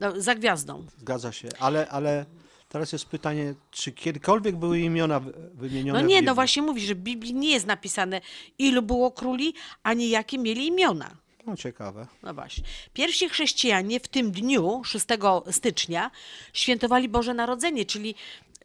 [0.00, 0.86] No, za gwiazdą.
[0.98, 1.48] Zgadza się.
[1.58, 2.26] Ale, ale
[2.68, 6.94] teraz jest pytanie, czy kiedykolwiek były imiona wy- wymienione No nie, no właśnie mówi, że
[6.94, 8.20] w Biblii nie jest napisane,
[8.58, 11.16] ilu było króli, ani jakie mieli imiona.
[11.46, 12.06] No ciekawe.
[12.22, 12.64] No właśnie.
[12.92, 15.06] Pierwsi chrześcijanie w tym dniu, 6
[15.50, 16.10] stycznia,
[16.52, 18.14] świętowali Boże Narodzenie, czyli,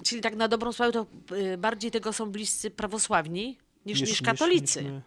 [0.04, 4.82] czyli tak na dobrą sprawę to y, bardziej tego są bliscy prawosławni niż, niż, katolicy.
[4.82, 5.02] my.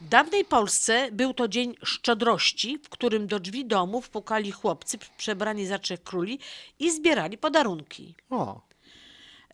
[0.00, 5.66] W dawnej Polsce był to dzień szczodrości, w którym do drzwi domów pukali chłopcy przebrani
[5.66, 6.38] za trzech króli
[6.78, 8.14] i zbierali podarunki.
[8.30, 8.60] O,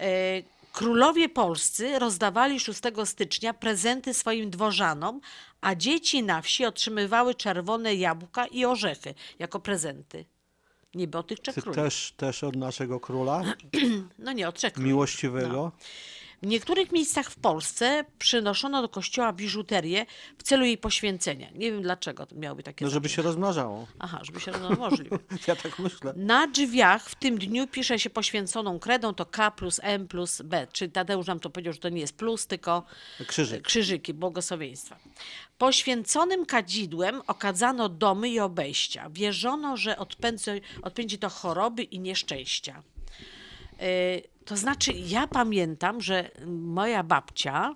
[0.01, 0.43] E,
[0.77, 5.21] Królowie polscy rozdawali 6 stycznia prezenty swoim dworzanom,
[5.61, 10.25] a dzieci na wsi otrzymywały czerwone jabłka i orzechy jako prezenty.
[10.95, 11.77] Niby od tych trzech ty króli.
[11.77, 13.43] też, też od naszego króla
[14.19, 15.73] No nie, od trzech miłościwego.
[16.47, 20.07] W niektórych miejscach w Polsce przynoszono do kościoła biżuterię
[20.39, 21.51] w celu jej poświęcenia.
[21.55, 23.87] Nie wiem dlaczego to miałoby takie No, żeby się rozmnażało.
[23.99, 25.19] Aha, żeby się no, możliwe.
[25.49, 26.13] Ja tak myślę.
[26.17, 30.67] Na drzwiach w tym dniu pisze się poświęconą kredą, to K plus M plus B.
[30.73, 32.83] Czyli Tadeusz nam to powiedział, że to nie jest plus, tylko
[33.27, 33.63] Krzyżyk.
[33.63, 34.99] krzyżyki, błogosławieństwa.
[35.59, 39.11] Poświęconym kadzidłem okadzano domy i obejścia.
[39.11, 40.51] Wierzono, że odpędzi,
[40.83, 42.83] odpędzi to choroby i nieszczęścia.
[43.81, 47.75] E, To znaczy, ja pamiętam, że moja babcia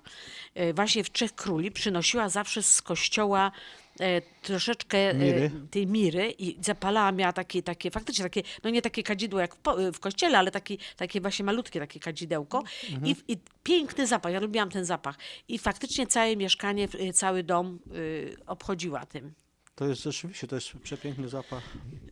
[0.55, 3.52] e, właśnie w Trzech Króli przynosiła zawsze z kościoła
[4.01, 5.51] e, troszeczkę Miry.
[5.70, 9.55] tej miry i zapalała, miała takie, takie faktycznie takie, no nie takie kadzidło jak
[9.93, 13.06] w, kościele, ale taki, takie właśnie malutkie takie kadzidełko Mhm.
[13.06, 15.18] I, i piękny zapach, ja lubiłam ten zapach
[15.48, 19.32] i faktycznie całe mieszkanie, cały dom y, obchodziła tym.
[19.81, 21.62] To jest rzeczywiście, to jest przepiękny zapach.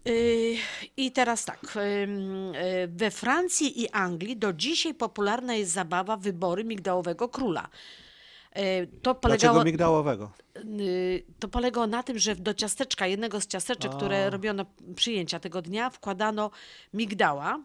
[0.04, 0.56] Yy,
[0.96, 1.78] I teraz tak.
[2.54, 7.68] yy, We Francji i Anglii do dzisiaj popularna jest zabawa wybory migdałowego króla.
[8.56, 8.62] Yy,
[9.02, 10.30] To polegało, Dlaczego migdałowego?
[11.38, 13.96] to polegało na tym, że do ciasteczka, jednego z ciasteczek, A.
[13.96, 14.66] które robiono
[14.96, 16.50] przyjęcia tego dnia, wkładano
[16.94, 17.60] migdała.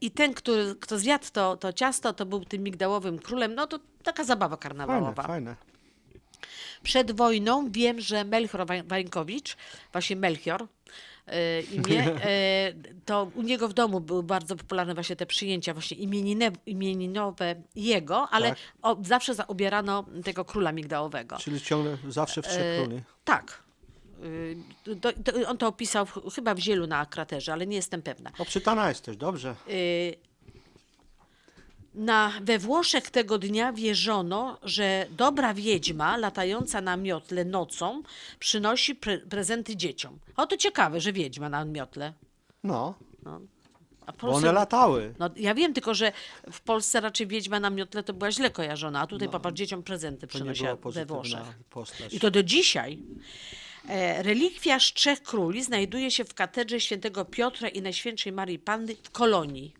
[0.00, 3.54] I ten, który, kto zjadł to, to ciasto, to był tym migdałowym królem.
[3.54, 5.22] No to taka zabawa Fajne, karnawałowa.
[5.22, 5.56] fajne.
[6.82, 9.56] Przed wojną wiem, że Melchior Wań- Wańkowicz,
[9.92, 10.66] właśnie Melchior,
[11.26, 12.72] e, imię, e,
[13.04, 18.28] to u niego w domu były bardzo popularne właśnie te przyjęcia właśnie imienine, imieninowe jego,
[18.28, 18.58] ale Tak.
[18.82, 21.36] o, zawsze za- ubierano tego króla migdałowego.
[21.36, 23.02] Czyli ciągle zawsze w Trzech E, Króli.
[23.24, 23.62] Tak.
[25.00, 28.30] To, to, on to opisał chyba w Zielu na kraterze, ale nie jestem pewna.
[28.38, 29.54] Obczytana jesteś, dobrze.
[29.68, 30.16] Y,
[31.94, 38.02] Na, we Włoszech tego dnia wierzono, że dobra wiedźma latająca na miotle nocą
[38.38, 40.18] przynosi pre, prezenty dzieciom.
[40.36, 42.12] O to ciekawe, że wiedźma na miotle.
[42.64, 43.40] No, No.
[44.06, 45.14] A bo one latały.
[45.18, 46.12] No, ja wiem tylko, że
[46.52, 50.26] w Polsce raczej wiedźma na miotle to była źle kojarzona, a tutaj popatrz, dzieciom prezenty
[50.26, 51.40] przynosiła we Włoszech.
[51.70, 52.14] postać.
[52.14, 52.98] I to do dzisiaj.
[53.88, 58.96] E, relikwia z Trzech Króli znajduje się w katedrze świętego Piotra i Najświętszej Marii Panny
[59.02, 59.74] w Kolonii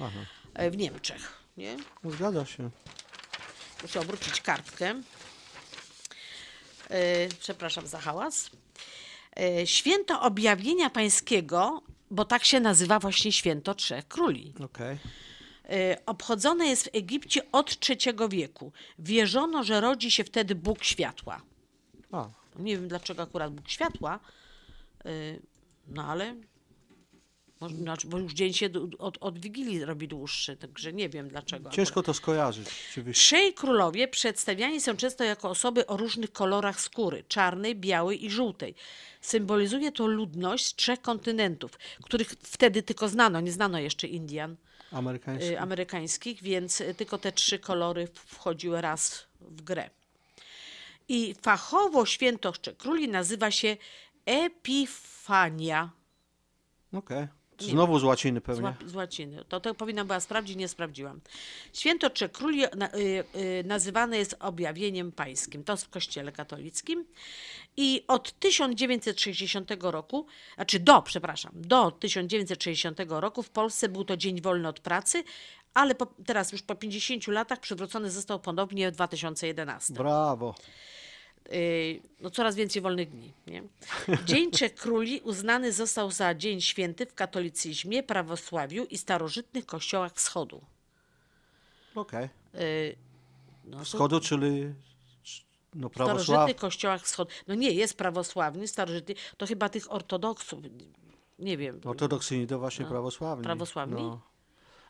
[0.00, 0.20] Aha.
[0.54, 1.37] e, w Niemczech.
[1.58, 1.76] Nie?
[2.04, 2.70] No, zgadza się.
[3.82, 4.94] Muszę obrócić kartkę.
[6.90, 8.50] E, Przepraszam za hałas.
[9.40, 14.54] E, Święto Objawienia Pańskiego, bo tak się nazywa właśnie Święto Trzech Króli.
[14.64, 14.98] Okej.
[15.70, 18.72] E, Obchodzone jest w Egipcie od III wieku.
[18.98, 21.42] Wierzono, że rodzi się wtedy Bóg światła.
[22.12, 24.20] A, Nie wiem dlaczego akurat Bóg światła,
[25.86, 26.34] no ale.
[27.66, 28.68] Znaczy, bo już dzień się
[28.98, 31.70] od, od Wigilii robi dłuższy, także nie wiem dlaczego.
[31.70, 32.68] ciężko to skojarzyć.
[33.12, 38.74] Trzej królowie przedstawiani są często jako osoby o różnych kolorach skóry czarnej, białej i żółtej.
[39.20, 44.56] Symbolizuje to ludność z trzech kontynentów, których wtedy tylko znano, nie znano jeszcze Indian
[44.92, 45.50] Amerykański.
[45.50, 49.90] y, amerykańskich, więc y, tylko te trzy kolory wchodziły raz w grę.
[51.08, 53.76] I fachowo święto Króli nazywa się
[54.26, 55.90] Epifania.
[56.92, 57.20] Okej.
[57.20, 58.62] Nie Znowu z łaciny Z, pewnie.
[58.68, 59.44] ła- z łaciny.
[59.48, 61.20] To, to powinna była sprawdzić, nie sprawdziłam.
[61.72, 65.64] Święto Trzech Króli na, y, y, nazywane jest objawieniem pańskim.
[65.64, 67.04] To w kościele katolickim.
[67.76, 74.40] I od 1960 roku, znaczy do, przepraszam, do 1960 roku w Polsce był to dzień
[74.40, 75.24] wolny od pracy,
[75.74, 79.94] ale po, teraz już po 50 latach przywrócony został ponownie w 2011.
[79.94, 80.54] Brawo.
[81.52, 83.32] Y, no coraz więcej wolnych dni.
[83.46, 83.62] Nie?
[84.24, 90.60] Dzień Trzech Króli uznany został za dzień święty w katolicyzmie, prawosławiu i starożytnych kościołach wschodu.
[91.94, 92.28] Okej.
[92.54, 92.96] Y,
[93.64, 94.74] no, Wschodu, czyli
[95.74, 96.22] no prawosław...
[96.24, 97.30] starożytnych kościołach wschodu.
[97.46, 100.60] No nie, jest prawosławny, starożytny, to chyba tych ortodoksów,
[101.38, 101.80] nie wiem.
[101.84, 102.90] Ortodoksyjni to właśnie No.
[102.90, 103.44] prawosławni.
[103.44, 104.02] Prawosławni?
[104.02, 104.20] No.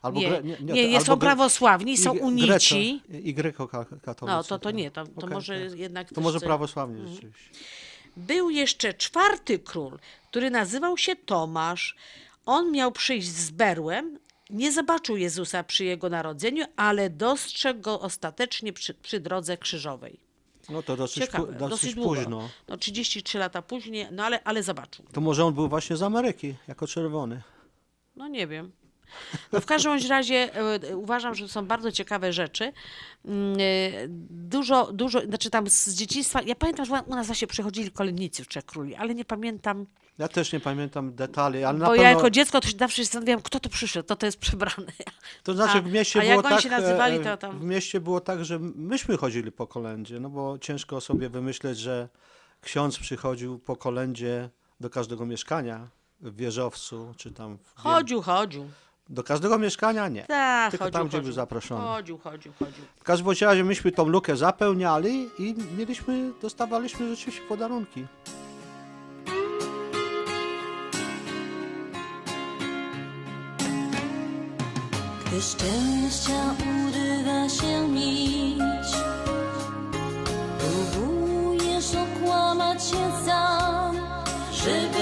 [0.01, 0.43] Albo Nie, gre...
[0.43, 3.01] nie, to- nie, albo są prawosławni, są unici.
[3.09, 4.25] Greco- I grekokatolicy.
[4.25, 5.79] No, to, to nie, to, to Okej, może tak.
[5.79, 6.13] jednak...
[6.13, 7.15] To może prawosławnie Mhm.
[7.15, 7.49] rzeczywiście.
[8.17, 9.99] Był jeszcze czwarty król,
[10.29, 11.95] który nazywał się Tomasz.
[12.45, 14.19] On miał przyjść z berłem,
[14.49, 20.19] nie zobaczył Jezusa przy jego narodzeniu, ale dostrzegł go ostatecznie przy, przy drodze krzyżowej.
[20.69, 22.49] No to dosyć, Ciekawe, pu- dosyć, dosyć późno.
[22.67, 25.05] No 33 lata później, no ale, ale zobaczył.
[25.13, 27.41] To może on był właśnie z Ameryki, jako czerwony.
[28.15, 28.71] No nie wiem.
[29.51, 32.73] No w każdym razie e, uważam, że to są bardzo ciekawe rzeczy.
[33.25, 37.91] Mm, e, Dużo, dużo, znaczy tam z dzieciństwa, ja pamiętam, że u nas właśnie przychodzili
[37.91, 39.85] kolędnicy w Trzech Króli, ale nie pamiętam,
[40.17, 42.03] Ja też nie pamiętam detali, ale bo pewno...
[42.03, 44.91] ja jako dziecko to się zawsze zastanawiałam, kto to przyszedł, to to jest przebrany.
[45.43, 47.99] To znaczy A- w mieście a było oni tak, nazywali, e, to tam- w mieście
[47.99, 52.09] było tak, że myśmy chodzili po kolędzie, no bo ciężko sobie wymyśleć, że
[52.61, 54.49] ksiądz przychodził po kolędzie
[54.79, 55.87] do każdego mieszkania
[56.21, 58.69] w wieżowcu, czy tam w Chodził, chodził.
[59.09, 60.23] Do każdego mieszkania nie.
[60.25, 61.23] Tak, Tylko chodził, tam, gdzie chodził.
[61.23, 61.81] był zaproszony.
[61.81, 62.83] Chodził, chodził, chodził.
[62.99, 68.05] W każdym bądź razie myśmy tą lukę zapełniali i mieliśmy, dostawaliśmy rzeczywiście podarunki.
[75.25, 76.55] Gdy szczęścia
[76.85, 78.89] urywa się nić
[80.59, 83.95] Próbujesz okłamać się sam
[84.53, 84.98] Że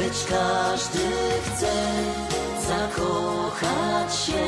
[0.00, 0.98] Lecz każdy
[1.44, 1.72] chce
[2.68, 4.46] zakochać się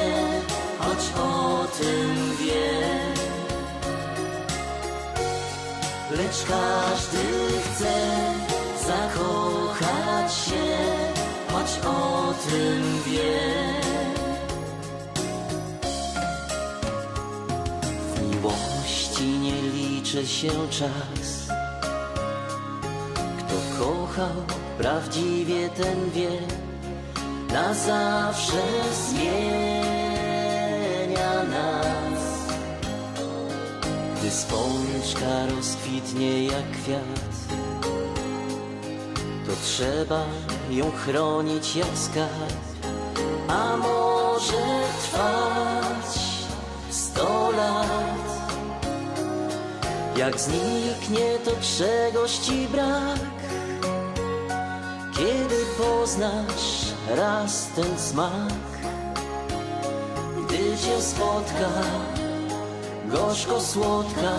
[0.79, 2.81] Choć o tym wie.
[6.11, 7.19] Lecz każdy
[7.65, 7.93] chce
[8.87, 10.77] zakochać się
[11.53, 13.41] Choć o tym wie.
[18.15, 21.42] W miłości nie liczy się czas
[24.13, 24.43] kochał
[24.79, 26.31] prawdziwie ten wie
[27.53, 28.63] Na zawsze
[29.09, 30.13] zmienia
[31.43, 32.23] nas.
[34.17, 37.33] Gdy spączka rozkwitnie jak kwiat
[39.47, 40.25] To trzeba
[40.71, 42.63] ją chronić jak skarb
[43.49, 46.19] A może trwać
[46.91, 48.53] sto lat?
[50.17, 53.32] Jak zniknie to czegoś ci brak
[55.23, 58.73] Kiedy poznasz raz ten smak
[60.47, 61.71] Gdy cię spotka
[63.07, 64.33] gorzko słodka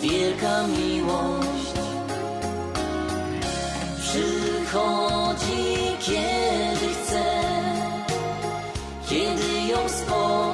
[0.00, 1.72] Wielka miłość.
[4.00, 7.24] Przychodzi kiedy chce
[9.08, 10.47] Kiedy ją spotkasz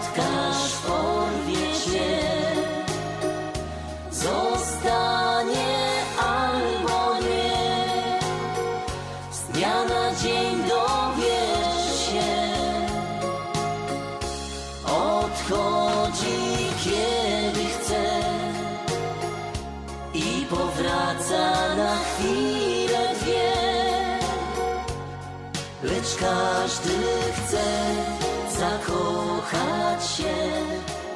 [29.54, 30.34] zakochać się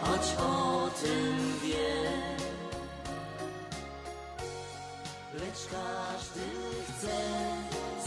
[0.02, 2.10] Choć o tym wie.
[5.34, 6.46] Lecz każdy
[6.88, 7.16] chce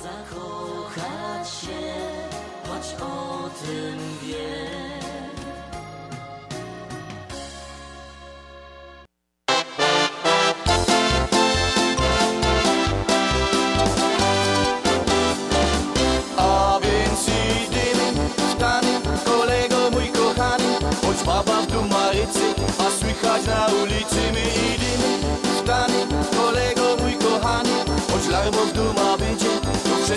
[0.03, 1.93] zakochać się
[2.67, 4.90] Choć o tym wie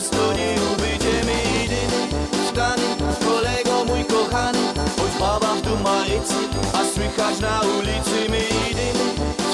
[0.05, 2.01] studiu będziemy jedyny
[2.49, 2.89] Szklany,
[3.27, 4.59] kolego mój kochany
[4.97, 6.41] Choć baba w dumalicy,
[6.73, 9.05] a słychać na ulicy my jedyny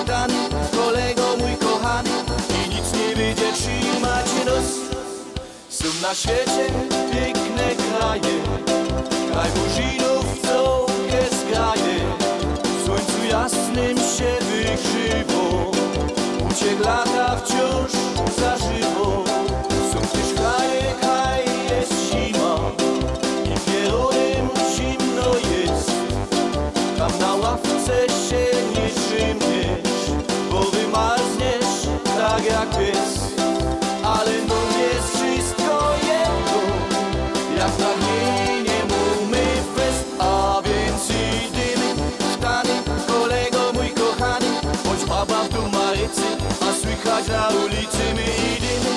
[0.00, 0.34] Szklany,
[0.76, 2.10] kolego mój kochany
[2.66, 4.68] I nic nie będzie trzymać nos.
[5.68, 6.66] Są na świecie
[7.12, 8.36] piękne kraje
[9.32, 11.98] Kraj Murzinów, co jest graje
[12.80, 15.70] W słońcu jasnym się wykrzywo
[16.50, 17.92] Uciek lata wciąż
[18.38, 19.29] za żywo.
[47.28, 48.24] Na ulicy my
[48.56, 48.92] idziemy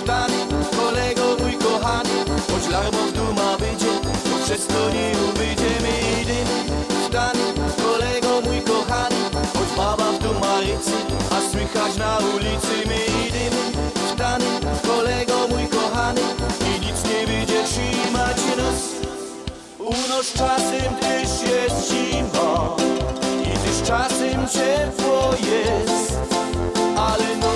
[0.00, 0.36] w tany,
[0.76, 2.10] kolego mój kochany,
[2.50, 3.92] choć larmo w duma wyjdzie,
[4.24, 5.90] to przez to nie ubydziemy,
[6.22, 6.54] idziemy
[7.06, 7.44] w tany,
[7.82, 9.16] kolego mój kochany,
[9.54, 10.92] choć baba w dumarycy,
[11.30, 13.62] a słychać na ulicy my idziemy
[14.12, 14.44] w tany,
[14.86, 16.20] kolego mój kochany,
[16.76, 18.80] i nic nie będzie trzymać nos.
[19.78, 22.76] U nas czasem też jest zima
[23.42, 26.18] i też czasem ciepło jest,
[26.96, 27.47] ale no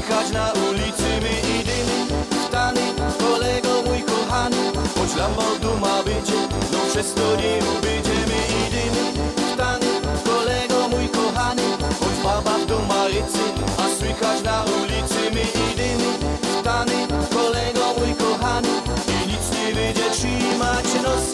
[0.00, 2.80] słychać na ulicy my idziemy w tany,
[3.18, 4.56] kolego mój kochany,
[4.94, 6.32] choć lamba w duma będzie,
[6.72, 9.02] no przez to nie będziemy idziemy
[9.36, 9.86] w tany,
[10.24, 11.62] kolego mój kochany,
[12.00, 13.44] choć baba w dumarycy,
[13.78, 16.10] a słychać na ulicy my idziemy
[16.42, 18.68] w tany, kolego mój kochany,
[19.08, 21.24] i nic nie będzie trzymać nos.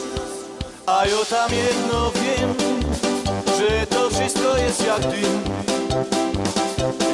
[0.86, 2.54] A ja tam jedno wiem,
[3.58, 5.65] że to wszystko jest jak dym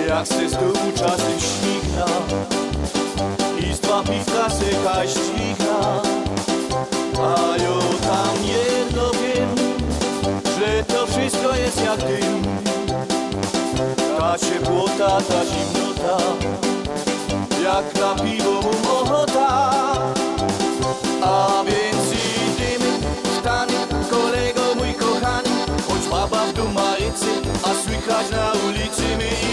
[0.08, 0.50] Jak se
[0.96, 2.06] czasem śmigna.
[3.58, 5.08] I z dwa piwka se kaj
[7.18, 9.48] A ja tam jedno wiem,
[10.58, 12.42] że to wszystko jest jak dym
[14.18, 16.16] Ta ciepłota, ta zimnota
[17.62, 19.72] Jak na piwo mu ochota.
[21.22, 22.90] A więc idziemy
[23.24, 23.72] w tany,
[24.10, 25.50] kolego mój kochany
[25.88, 27.30] Choć baba w dumarycy,
[27.62, 29.51] a słychać na ulicy My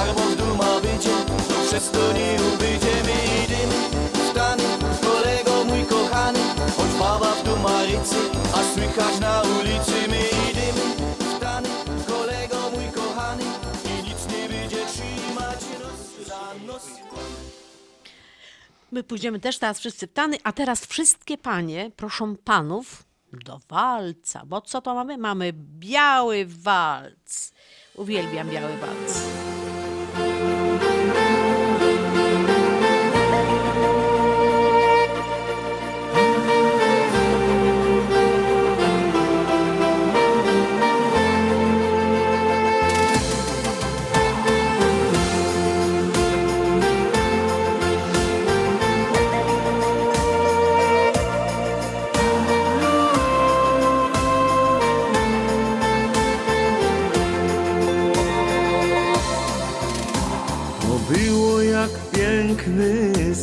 [0.00, 1.10] Larmo w duma wyjdzie,
[1.48, 3.14] to przez to nie ubydziemy
[3.44, 3.74] Idziemy
[4.12, 4.62] w tany,
[5.02, 6.38] kolego mój kochany
[6.76, 8.16] Choć baba w dumarycy,
[8.54, 10.80] a słychać na ulicy My idziemy
[11.18, 11.68] w tany,
[12.06, 13.42] kolego mój kochany
[13.84, 15.60] I nic nie będzie trzymać
[16.66, 16.90] nos
[18.92, 24.42] My pójdziemy też teraz wszyscy w tany, a teraz wszystkie panie proszą panów do walca.
[24.46, 25.18] Bo co to mamy?
[25.18, 27.52] Mamy biały walc.
[27.94, 29.59] Uwielbiam biały walc.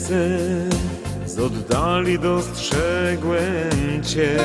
[0.08, 0.70] Sen,
[1.26, 4.38] z oddali dostrzegłem Cię.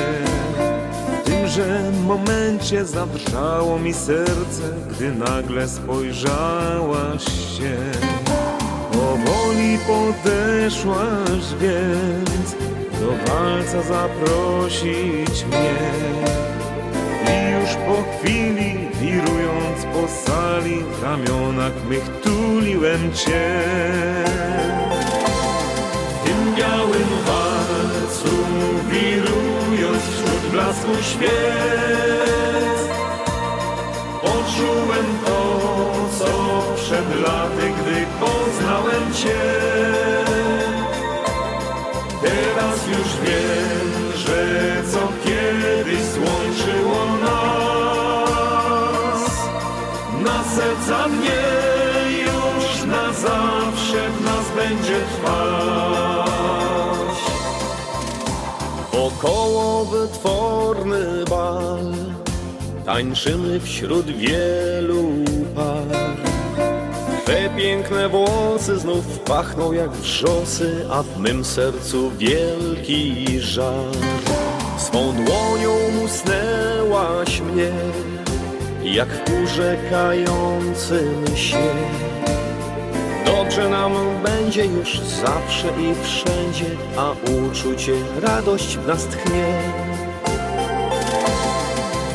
[1.20, 7.24] W tymże momencie zadrżało mi serce, gdy nagle spojrzałaś
[7.58, 7.76] się.
[8.92, 12.56] Powoli podeszłaś więc,
[13.00, 15.78] do walca zaprosić mnie.
[17.26, 23.62] I już po chwili, wirując po sali, w ramionach mych tuliłem Cię.
[26.56, 28.36] Białym walcu,
[28.90, 32.80] wirując wśród blasku świec,
[34.20, 35.40] poczułem to,
[36.18, 36.32] co
[36.76, 39.42] przed laty, gdy poznałem Cię.
[42.22, 44.40] Teraz już wiem, że
[44.92, 48.42] co kiedyś złączyło nas.
[50.24, 51.42] Na serca mnie
[52.24, 56.11] już na zawsze w nas będzie trwać
[59.22, 61.94] Wokoło wytworny bal.
[62.86, 65.10] Tańczymy wśród wielu
[65.54, 65.84] par.
[67.24, 73.92] Twe piękne włosy znów pachną jak wrzosy A w mym sercu wielki żar
[74.78, 75.70] Swą dłonią
[76.00, 77.72] musnęłaś mnie
[78.82, 81.74] Jak w urzekającym się
[83.24, 83.92] Dobrze nam
[84.22, 89.72] będzie już zawsze i wszędzie, a uczucie, radość w nas tchnie.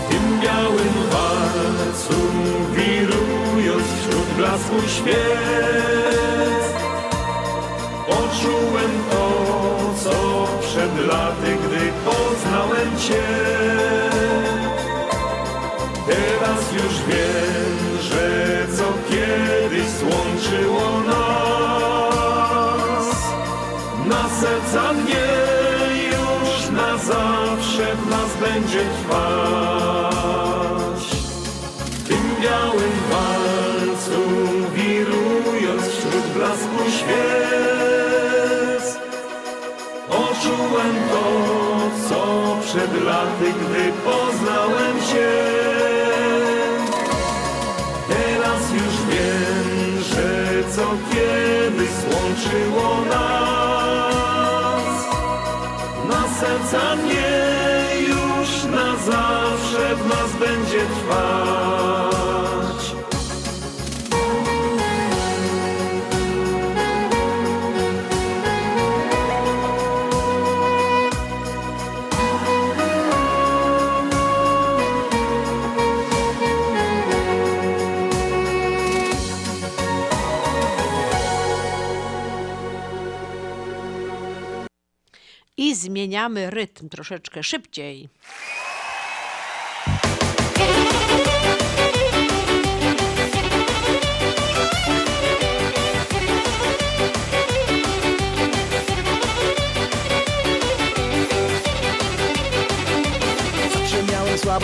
[0.10, 2.14] Tym białym walcu
[2.72, 6.68] wirując wśród blasku świec
[8.08, 9.30] Poczułem to,
[10.04, 13.24] co przed laty, gdy poznałem Cię
[16.08, 17.67] Teraz już wiem,
[28.58, 30.18] będzie trwać.
[31.80, 34.22] W tym białym walcu
[34.74, 38.86] wirując wśród blasku świec
[40.10, 41.26] Poczułem to,
[42.10, 42.22] co
[42.62, 45.32] przed laty, gdy poznałem Cię
[48.08, 50.28] Teraz już wiem, że
[50.76, 54.96] co kiedyś złączyło nas.
[56.10, 57.57] Na serca na
[59.96, 61.68] w nas będzie trwać
[85.60, 88.10] I zmieniamy rytm troszeczkę szybciej.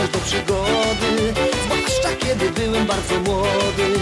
[0.07, 1.33] Do przygody.
[1.65, 3.99] Zwłaszcza kiedy byłem bardzo młody.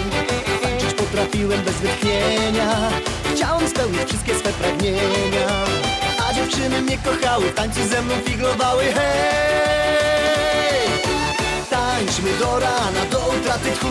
[0.62, 2.90] Tańczyć potrafiłem bez wytchnienia.
[3.34, 5.64] Chciałem spełnić wszystkie swe pragnienia.
[6.28, 8.84] A dziewczyny mnie kochały W tańcu ze mną figlowały.
[8.84, 9.71] Hej!
[12.02, 13.88] Tańczmy do rana, do utraty tchu.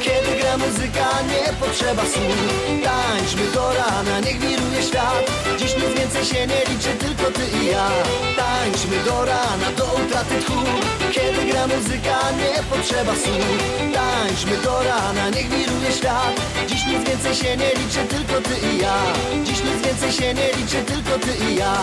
[0.00, 2.38] Kiedy gra muzyka, nie potrzeba słów
[2.84, 5.30] Tańczmy do rana, niech wiruje świat.
[5.58, 7.88] Dziś nic więcej się nie liczy, tylko ty i ja.
[8.36, 10.60] Tańczmy do rana, do utraty tchu.
[11.12, 13.48] Kiedy gra muzyka, nie potrzeba słów
[13.94, 16.34] Tańczmy do rana, niech wiruje świat.
[16.66, 18.98] Dziś nic więcej się nie liczy, tylko ty i ja.
[19.44, 21.74] Dziś nic więcej się nie liczy, tylko ty i ja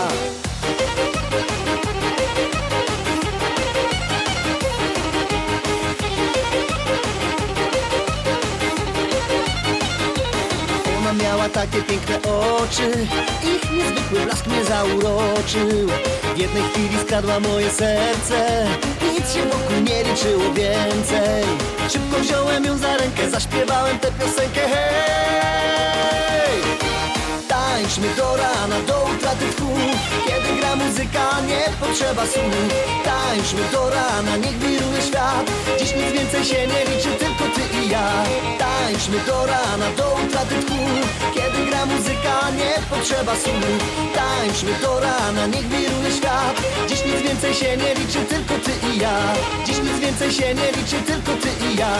[11.52, 13.06] Takie piękne oczy.
[13.44, 15.88] Ich niezwykły blask mnie zauroczył.
[16.34, 18.66] W jednej chwili skradła moje serce.
[19.12, 21.44] Nic się wokół nie liczyło więcej.
[21.92, 25.06] Szybko wziąłem ją za rękę Zaśpiewałem tę piosenkę Hej!
[27.48, 29.68] Tańczmy do rana, do utraty tchu
[30.26, 32.44] Kiedy gra muzyka, nie potrzeba słów
[33.04, 35.50] Tańczmy do rana, niech wiruje świat.
[35.78, 38.10] Dziś nic więcej się nie liczy, tylko ty ja.
[38.58, 40.74] Tańczmy do rana, do utraty tchu
[41.34, 43.54] Kiedy gra muzyka, nie potrzeba słów
[44.14, 46.56] Tańczmy do rana, niech wiruje świat.
[46.88, 49.18] Dziś nic więcej się nie liczy, tylko ty i ja.
[49.66, 51.96] Dziś nic więcej się nie liczy, tylko ty i ja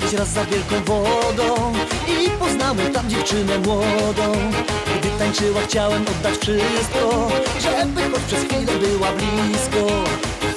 [0.00, 1.72] kiedyś raz za wielką wodą
[2.08, 4.32] I poznałem tam dziewczynę młodą
[4.98, 7.28] Gdy tańczyła chciałem oddać wszystko
[7.60, 10.04] Żeby choć przez chwilę była blisko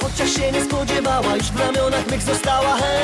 [0.02, 3.03] Chociaż się nie spodziewała Już w ramionach mych została Hej!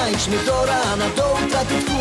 [0.00, 2.00] Tańczmy do rana, do utraty tchu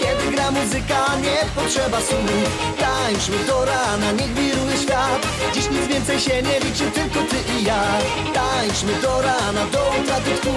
[0.00, 5.26] Kiedy gra muzyka, nie potrzeba słów Tańczmy do rana, niech wiruje świat.
[5.54, 7.82] Dziś nic więcej się nie liczy, tylko ty i ja.
[8.34, 10.54] Tańczmy do rana, do utraty tchu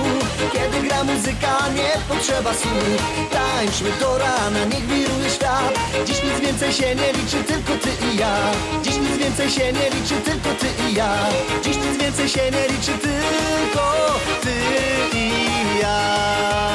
[0.53, 2.99] Kiedy gra muzyka, nie potrzeba słów
[3.31, 5.73] Tańczmy do rana, niech wiruje świat.
[6.05, 8.35] Dziś nic więcej się nie liczy, tylko ty i ja.
[8.83, 11.15] Dziś nic więcej się nie liczy, tylko ty i ja.
[11.63, 13.85] Dziś nic więcej się nie liczy, tylko
[14.43, 14.53] ty
[15.17, 15.29] i
[15.81, 16.74] ja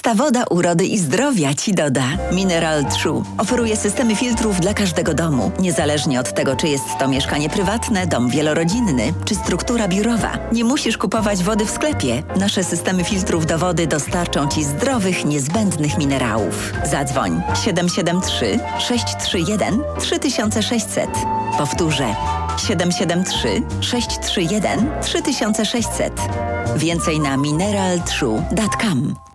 [0.00, 2.04] Czysta woda urody i zdrowia Ci doda.
[2.32, 7.50] Mineral True oferuje systemy filtrów dla każdego domu, niezależnie od tego, czy jest to mieszkanie
[7.50, 10.38] prywatne, dom wielorodzinny, czy struktura biurowa.
[10.52, 12.22] Nie musisz kupować wody w sklepie.
[12.36, 16.72] Nasze systemy filtrów do wody dostarczą Ci zdrowych, niezbędnych minerałów.
[16.90, 21.10] Zadzwoń 773 631 3600.
[21.58, 22.14] Powtórzę
[22.66, 26.20] 773 631 3600.
[26.76, 29.29] Więcej na mineraltrue.com.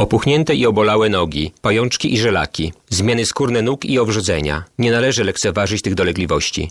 [0.00, 4.64] Opuchnięte i obolałe nogi, pajączki i żelaki, zmiany skórne nóg i owrzodzenia.
[4.78, 6.70] Nie należy lekceważyć tych dolegliwości.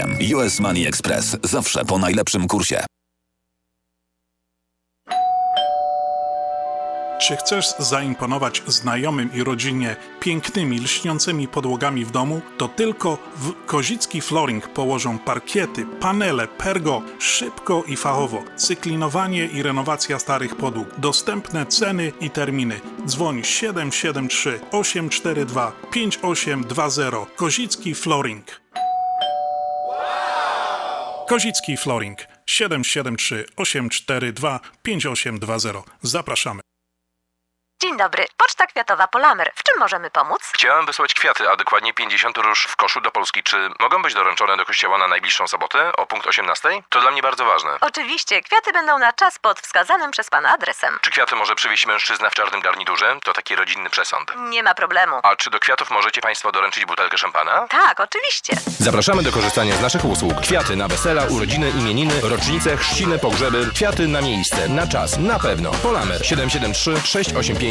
[0.35, 1.37] US Money Express.
[1.43, 2.85] Zawsze po najlepszym kursie.
[7.21, 12.41] Czy chcesz zaimponować znajomym i rodzinie pięknymi, lśniącymi podłogami w domu?
[12.57, 18.43] To tylko w Kozicki Flooring położą parkiety, panele, pergo, szybko i fachowo.
[18.55, 20.87] Cyklinowanie i renowacja starych podłóg.
[20.97, 22.81] Dostępne ceny i terminy.
[23.05, 28.60] Dzwoń 773 842 5820 Kozicki Flooring.
[31.31, 35.83] Kozicki Flooring 773 842 5820.
[36.01, 36.70] Zapraszamy.
[37.81, 39.51] Dzień dobry, Poczta Kwiatowa Polamer.
[39.55, 40.41] W czym możemy pomóc?
[40.53, 43.43] Chciałem wysłać kwiaty, a dokładnie 50 róż w koszu do Polski.
[43.43, 46.69] Czy mogą być doręczone do kościoła na najbliższą sobotę o punkt 18?
[46.89, 47.69] To dla mnie bardzo ważne.
[47.81, 50.99] Oczywiście, kwiaty będą na czas pod wskazanym przez pana adresem.
[51.01, 53.15] Czy kwiaty może przywieźć mężczyzna w czarnym garniturze?
[53.23, 54.31] To taki rodzinny przesąd.
[54.37, 55.15] Nie ma problemu.
[55.23, 57.67] A czy do kwiatów możecie Państwo doręczyć butelkę szampana?
[57.69, 58.53] Tak, oczywiście.
[58.79, 60.41] Zapraszamy do korzystania z naszych usług.
[60.41, 63.69] Kwiaty na wesela, urodziny, imieniny, rocznice, chrzciny, pogrzeby.
[63.75, 65.71] Kwiaty na miejsce, na czas, na pewno.
[65.71, 67.70] Polamer 773 685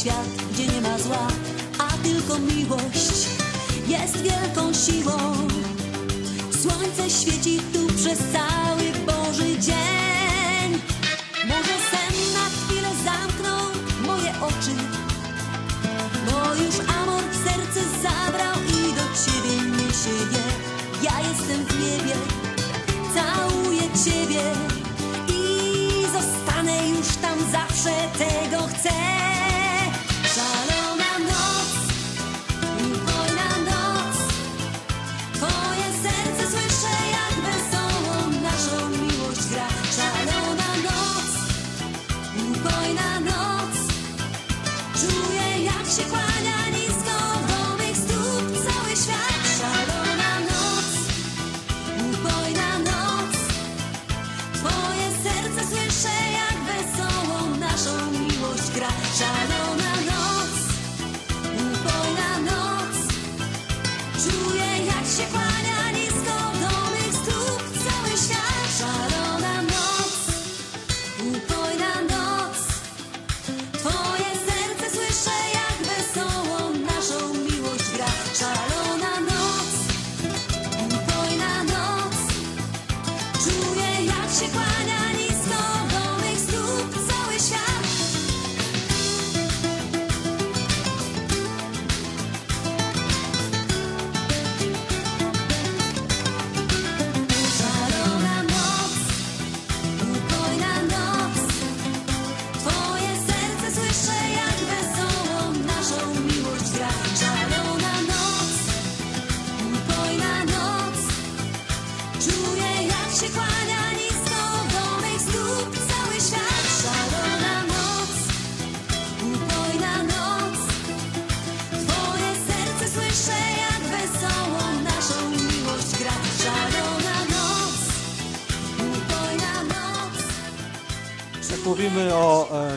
[0.00, 1.28] Świat, gdzie nie ma zła,
[1.78, 3.28] a tylko miłość.
[3.88, 5.18] jest wielką siłą.
[6.62, 10.68] Słońce świeci tu przez cały Boży dzień.
[11.48, 13.64] Może sen na chwilę zamknął
[14.06, 14.76] moje oczy,
[16.26, 20.46] bo już amor w serce zabrał i do ciebie niesie je.
[21.02, 22.16] Ja jestem w niebie,
[23.14, 24.42] całuję ciebie
[25.28, 29.25] i zostanę już tam zawsze tego chcę.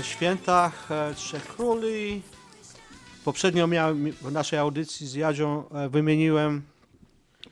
[0.04, 2.22] Świętach e, Trzech Króli,
[3.26, 6.62] poprzednio miałem w naszej audycji z Jadzią e, wymieniłem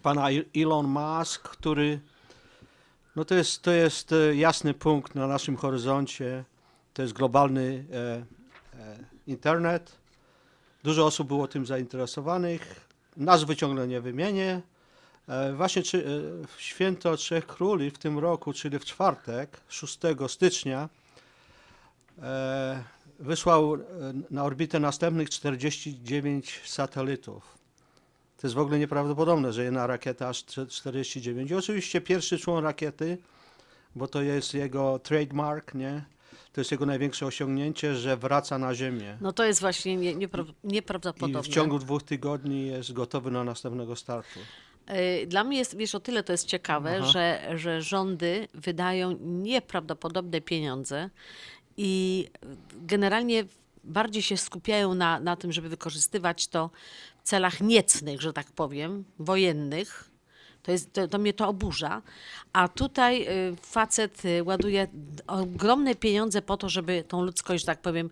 [0.03, 1.99] pana Elon Musk, który
[3.17, 6.43] no to jest, to jest e, jasny punkt na naszym horyzoncie.
[6.93, 7.97] To jest globalny e,
[8.79, 8.97] e,
[9.27, 9.97] internet.
[10.83, 12.87] Dużo osób było tym zainteresowanych.
[13.17, 14.61] Nazwy ciągle nie wymienię.
[15.53, 16.03] Właśnie czy,
[16.55, 20.89] w święto Trzech Króli w tym roku, czyli w czwartek, 6 stycznia,
[23.19, 23.79] wysłał e,
[24.31, 27.57] na orbitę następnych 49 satelitów.
[28.37, 31.51] To jest w ogóle nieprawdopodobne, że jedna rakieta aż czte- 49.
[31.51, 33.17] I oczywiście pierwszy człon rakiety,
[33.95, 36.01] bo to jest jego trademark, nie?
[36.53, 39.17] To jest jego największe osiągnięcie, że wraca na Ziemię.
[39.21, 40.27] No to jest właśnie nie, I
[40.63, 41.43] nieprawdopodobne.
[41.43, 44.39] w ciągu dwóch tygodni jest gotowy na następnego startu.
[45.21, 47.11] Y, Dla mnie jest, wiesz, o tyle to jest ciekawe, Aha.
[47.11, 51.09] że, że rządy wydają nieprawdopodobne pieniądze
[51.77, 52.25] i
[52.73, 53.45] generalnie
[53.83, 56.69] bardziej się skupiają na, na tym, żeby wykorzystywać to
[57.23, 60.09] w celach niecnych, że tak powiem, wojennych.
[60.63, 62.01] To, jest, to, to mnie to oburza.
[62.53, 64.87] A tutaj y, facet y, ładuje
[65.27, 68.09] ogromne pieniądze po to, żeby tą ludzkość, że tak powiem,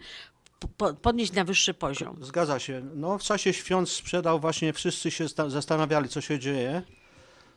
[0.78, 2.18] po, podnieść na wyższy poziom.
[2.22, 2.82] Zgadza się.
[2.96, 6.82] No, w czasie świąt sprzedał właśnie, wszyscy się sta- zastanawiali, co się dzieje.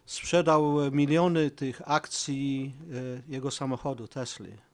[0.06, 2.74] Sprzedał e, miliony tych akcji
[3.28, 4.68] jego samochodu Tesli.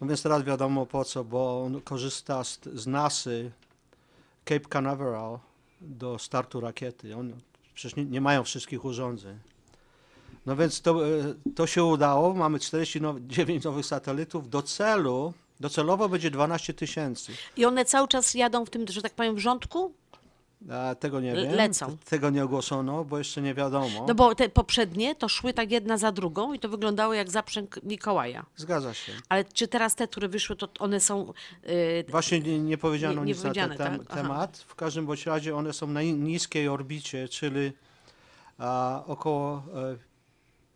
[0.00, 3.50] No więc teraz wiadomo po co, bo on korzysta z, z NASY
[4.44, 5.38] Cape Canaveral
[5.80, 7.16] do startu rakiety.
[7.16, 7.32] On,
[7.74, 9.38] przecież nie, nie mają wszystkich urządzeń.
[10.46, 12.34] No więc to, e, to się udało.
[12.34, 14.50] Mamy 49 nowych satelitów.
[14.50, 17.32] Do celu, docelowo będzie 12 tysięcy.
[17.56, 19.92] I one cały czas jadą w tym, że tak powiem, rządku?
[20.70, 21.52] A, tego nie wiem.
[21.54, 21.96] lecą.
[22.10, 24.04] Tego nie ogłoszono, bo jeszcze nie wiadomo.
[24.08, 27.82] No bo te poprzednie to szły tak jedna za drugą i to wyglądało jak zaprzęg
[27.82, 28.46] Mikołaja.
[28.56, 29.12] Zgadza się.
[29.28, 31.32] Ale czy teraz te, które wyszły, to one są...
[31.62, 34.06] Yy, Właśnie nie, nie powiedziano Nie- nie nic na ten tak?
[34.06, 34.58] Temat.
[34.58, 37.72] W każdym bądź razie one są na ni- niskiej orbicie, czyli
[38.58, 39.62] a, około,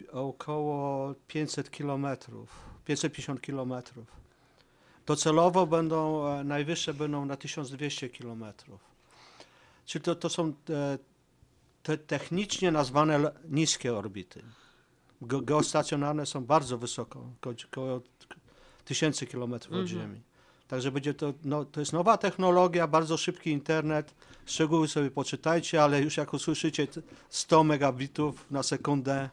[0.08, 2.48] e, około 500 kilometrów,
[2.84, 4.06] 550 kilometrów.
[5.06, 8.87] Docelowo będą, e, najwyższe będą na 1200 kilometrów.
[9.88, 10.98] Czyli to, to są e,
[11.82, 14.42] te technicznie nazwane niskie orbity.
[15.22, 18.00] Ge- Geostacjonarne są bardzo wysoko, ko- około
[18.84, 20.00] tysięcy kilometrów od Mhm.
[20.00, 20.20] Ziemi.
[20.68, 24.14] Także będzie to, no, to jest nowa technologia, bardzo szybki internet.
[24.46, 29.28] Szczegóły sobie poczytajcie, ale już jak usłyszycie t- 100 megabitów na sekundę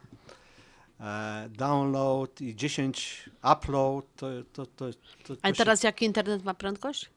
[0.99, 4.85] e, download i 10 upload, to, to, to,
[5.23, 7.09] to, to się- teraz jaki internet ma prędkość?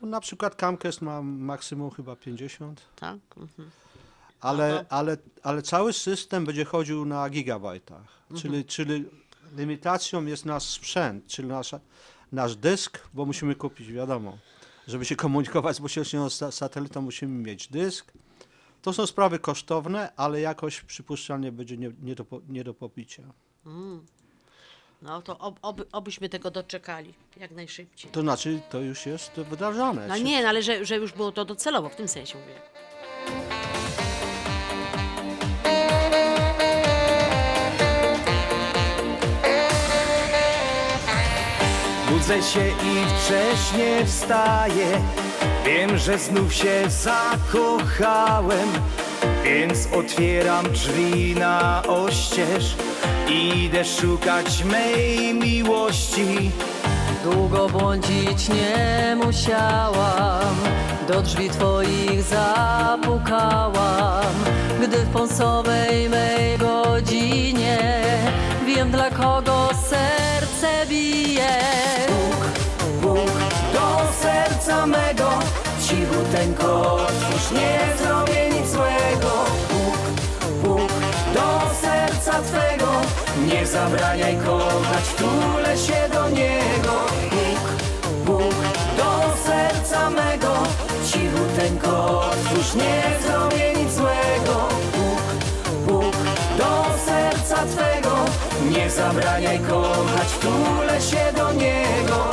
[0.00, 2.80] Na przykład Camcast ma maksimum chyba 50.
[2.96, 3.18] Tak?
[3.36, 3.70] Mhm.
[4.40, 8.22] Ale, ale, ale cały system będzie chodził na gigabajtach.
[8.30, 8.40] Mhm.
[8.40, 9.04] Czyli, czyli
[9.56, 11.80] limitacją jest nasz sprzęt, czyli nasza,
[12.32, 14.38] nasz dysk, bo musimy kupić, wiadomo,
[14.88, 18.12] żeby się komunikować z bezpośrednią sa- satelitą, musimy mieć dysk.
[18.82, 23.22] To są sprawy kosztowne, ale jakoś przypuszczalnie będzie nie, nie, do, nie do popicia.
[23.66, 24.06] Mm.
[25.02, 28.10] No to ob, oby, obyśmy tego doczekali jak najszybciej.
[28.10, 30.06] To znaczy, to już jest wdrażane.
[30.08, 32.54] No Czy- nie, no ale że, że już było to docelowo, w tym sensie mówię.
[42.10, 45.02] Budzę się i wcześnie wstaję
[45.66, 48.68] Wiem, że znów się zakochałem
[49.44, 52.74] Więc otwieram drzwi na oścież
[53.30, 56.50] Idę szukać mej miłości
[57.24, 60.56] Długo błądzić nie musiałam,
[61.08, 63.74] do drzwi twoich zapukałam.
[64.82, 67.78] Gdy w pąsowej mej godzinie
[68.66, 71.58] wiem dla kogo serce bije.
[72.06, 72.46] Puk,
[73.02, 73.30] puk
[73.72, 75.30] do serca mego
[75.82, 78.49] Cichuteńko otwórz, nie zrobię
[82.30, 82.90] serca twego.
[83.46, 86.94] Nie zabraniaj kochać, tulę się do niego.
[87.30, 87.64] Puk,
[88.26, 88.54] puk
[88.96, 90.54] do serca mego.
[91.06, 94.68] Cichuteńko otwórz, nie zrobię nic złego.
[94.92, 95.22] Puk,
[95.86, 96.16] puk
[96.58, 98.16] do serca twego.
[98.70, 102.30] Nie zabraniaj kochać, tulę się do niego.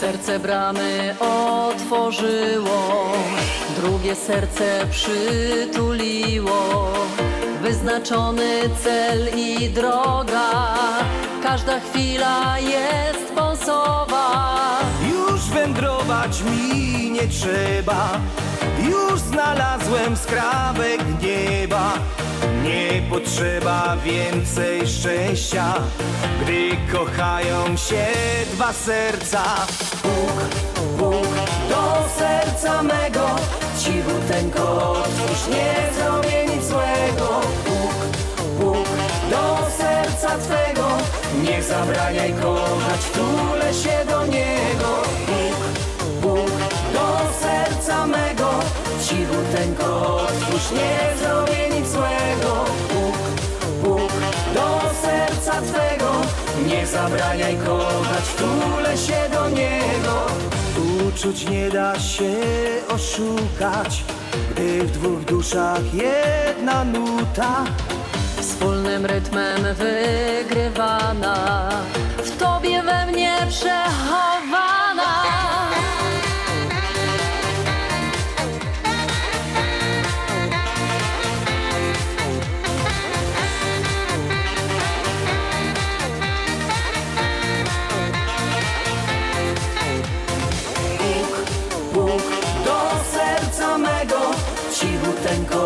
[0.00, 3.12] Serce bramy otworzyło,
[3.80, 6.92] drugie serce przytuliło.
[7.62, 10.50] Wyznaczony cel i droga,
[11.42, 14.50] każda chwila jest pąsowa.
[15.10, 18.20] Już wędrować mi nie trzeba
[18.82, 21.92] Już znalazłem skrawek nieba
[22.62, 25.74] Nie potrzeba więcej szczęścia
[26.42, 28.06] Gdy kochają się
[28.52, 29.42] dwa serca
[30.98, 31.29] puk
[31.70, 31.82] do
[32.18, 33.26] serca mego.
[33.78, 37.28] Cichuteńko otwórz, nie zrobię nic złego.
[37.66, 37.98] Puk,
[38.58, 38.88] puk
[39.30, 39.44] do
[39.78, 40.86] serca twego.
[41.44, 44.90] Nie zabraniaj kochać, tulę się do niego.
[45.28, 45.60] Puk,
[46.22, 46.56] puk
[46.94, 47.06] do
[47.42, 48.50] serca mego.
[49.04, 52.52] Cichuteńko otwórz, nie zrobię nic złego.
[52.90, 53.20] Puk,
[53.82, 54.12] puk
[54.54, 54.68] do
[55.02, 56.10] serca twego.
[56.66, 60.59] Nie zabraniaj kochać, tulę się do niego
[61.14, 62.32] Uczuć nie da się
[62.88, 64.04] oszukać
[64.50, 67.64] Gdy w dwóch duszach jedna nuta
[68.40, 71.68] Wspólnym rytmem wygrywana,
[72.18, 74.69] w tobie we mnie przechowana.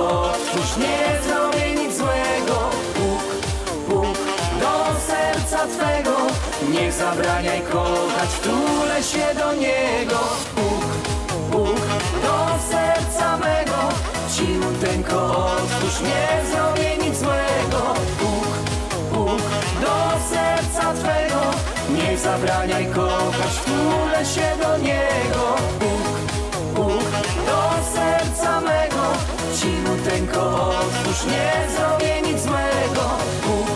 [0.05, 2.70] Otwórz, nie zrobię nic złego.
[2.94, 3.24] Puk,
[3.89, 4.18] puk
[4.60, 6.16] do serca twego.
[6.72, 10.18] Nie zabraniaj kochać, tulę się do niego.
[10.55, 10.86] Puk,
[11.51, 11.81] puk
[12.22, 12.36] do
[12.70, 13.81] serca mego.
[14.35, 17.94] Cichuteńko otwórz, nie zrobię nic złego.
[18.18, 18.52] Puk,
[19.12, 19.43] puk
[19.81, 19.97] do
[20.31, 21.40] serca twego.
[21.90, 25.56] Nie zabraniaj kochać, tulę się do niego.
[25.78, 25.94] Puk,
[28.45, 29.07] serca mego
[29.57, 33.09] Cichuteńko otwórz, nie zrobię nic złego.
[33.43, 33.71] Puk,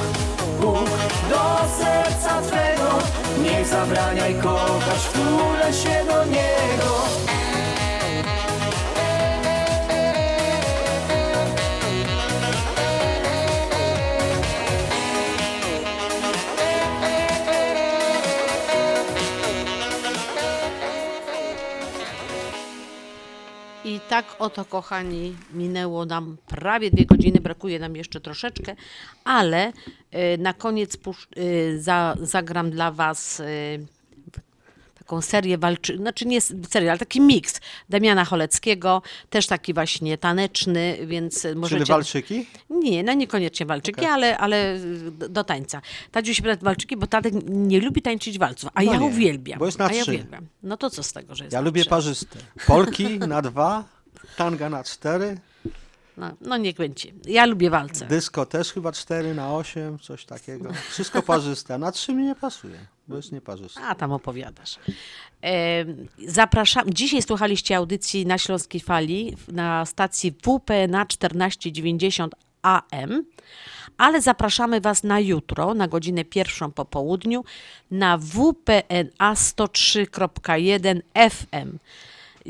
[0.61, 0.90] puk
[1.31, 2.99] do serca twego.
[3.43, 7.38] Nie zabraniaj kochać, tulę się do niego
[24.09, 28.76] tak oto, kochani, minęło nam prawie dwie godziny, brakuje nam jeszcze troszeczkę,
[29.24, 30.97] ale y, na koniec
[31.78, 33.86] za, zagram dla Was y,
[34.98, 40.98] taką serię walczy, znaczy nie serię, ale taki miks Damiana Choleckiego, też taki właśnie taneczny,
[41.06, 41.78] więc możecie...
[41.85, 42.47] Czyli walczyki?
[42.70, 44.10] Nie, no niekoniecznie walczyki, Okej.
[44.12, 44.78] ale, ale
[45.10, 45.80] do, tańca.
[46.12, 49.59] Tadziu się pyta walczyki, bo Tadek nie lubi tańczyć walców, a No ja nie, uwielbiam.
[49.59, 50.10] bo jest na a ja trzy.
[50.10, 50.47] uwielbiam.
[50.62, 51.90] No to co z tego, że jest Ja lubię trzy?
[51.90, 52.39] parzyste.
[52.66, 53.85] Polki na dwa,
[54.36, 55.39] tanga na cztery,
[56.16, 57.12] No, no niech będzie.
[57.27, 58.07] Ja lubię walce.
[58.07, 60.70] dysko też chyba cztery na osiem, coś takiego.
[60.90, 62.78] Wszystko parzyste, na trzy mi nie pasuje.
[63.09, 63.81] bo jest nieparzyste.
[63.81, 64.77] A, tam opowiadasz.
[65.45, 65.85] E,
[66.27, 66.85] zapraszam.
[66.95, 73.24] Dzisiaj słuchaliście audycji na Śląskiej Fali na stacji WPNA 1490 AM,
[73.99, 77.45] ale zapraszamy Was na jutro, na godzinę pierwszą po południu,
[77.90, 81.01] na WPNA 103.1
[81.31, 81.78] FM.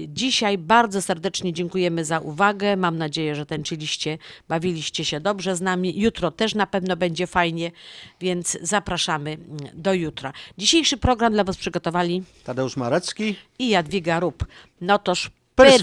[0.08, 2.76] Dzisiaj bardzo serdecznie dziękujemy za uwagę.
[2.76, 4.18] Mam nadzieję, że tańczyliście,
[4.48, 6.00] bawiliście się dobrze z nami.
[6.00, 7.72] Jutro też na pewno będzie fajnie,
[8.20, 10.32] więc zapraszamy mm, do jutra.
[10.58, 13.36] Dzisiejszy program dla Was przygotowali Tadeusz Marecki.
[13.58, 14.46] i Jadwiga Rup.
[14.80, 15.30] No toż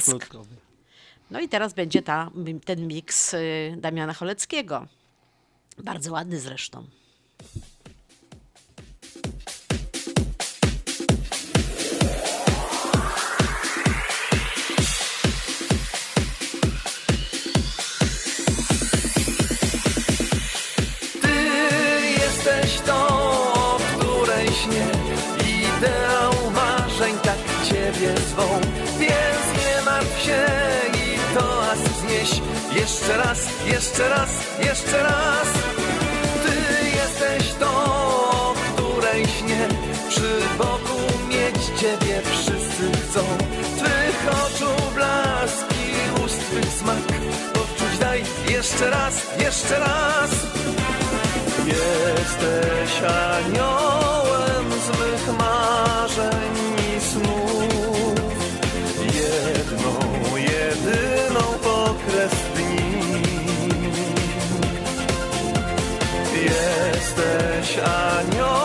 [0.02, 0.56] flutkowy.
[1.32, 2.32] No i teraz będzie ta,
[2.66, 4.88] ten miks y, Damiana Choleckiego.
[5.84, 6.84] Bardzo ładny zresztą.
[32.76, 34.30] Jeszcze raz, jeszcze raz,
[34.60, 35.47] jeszcze raz.
[36.43, 39.68] Ty jesteś tą, o której śnie
[40.10, 40.99] Przy boku
[41.30, 43.19] mieć ciebie wszyscy chcą.
[43.77, 47.06] Twych oczu blaski, ust twych smak
[47.53, 48.23] Powczuć daj.
[48.49, 50.31] Jeszcze raz, jeszcze raz.
[51.68, 56.55] Jesteś aniołem z mych marzeń
[67.18, 68.65] Jesteś aniołem,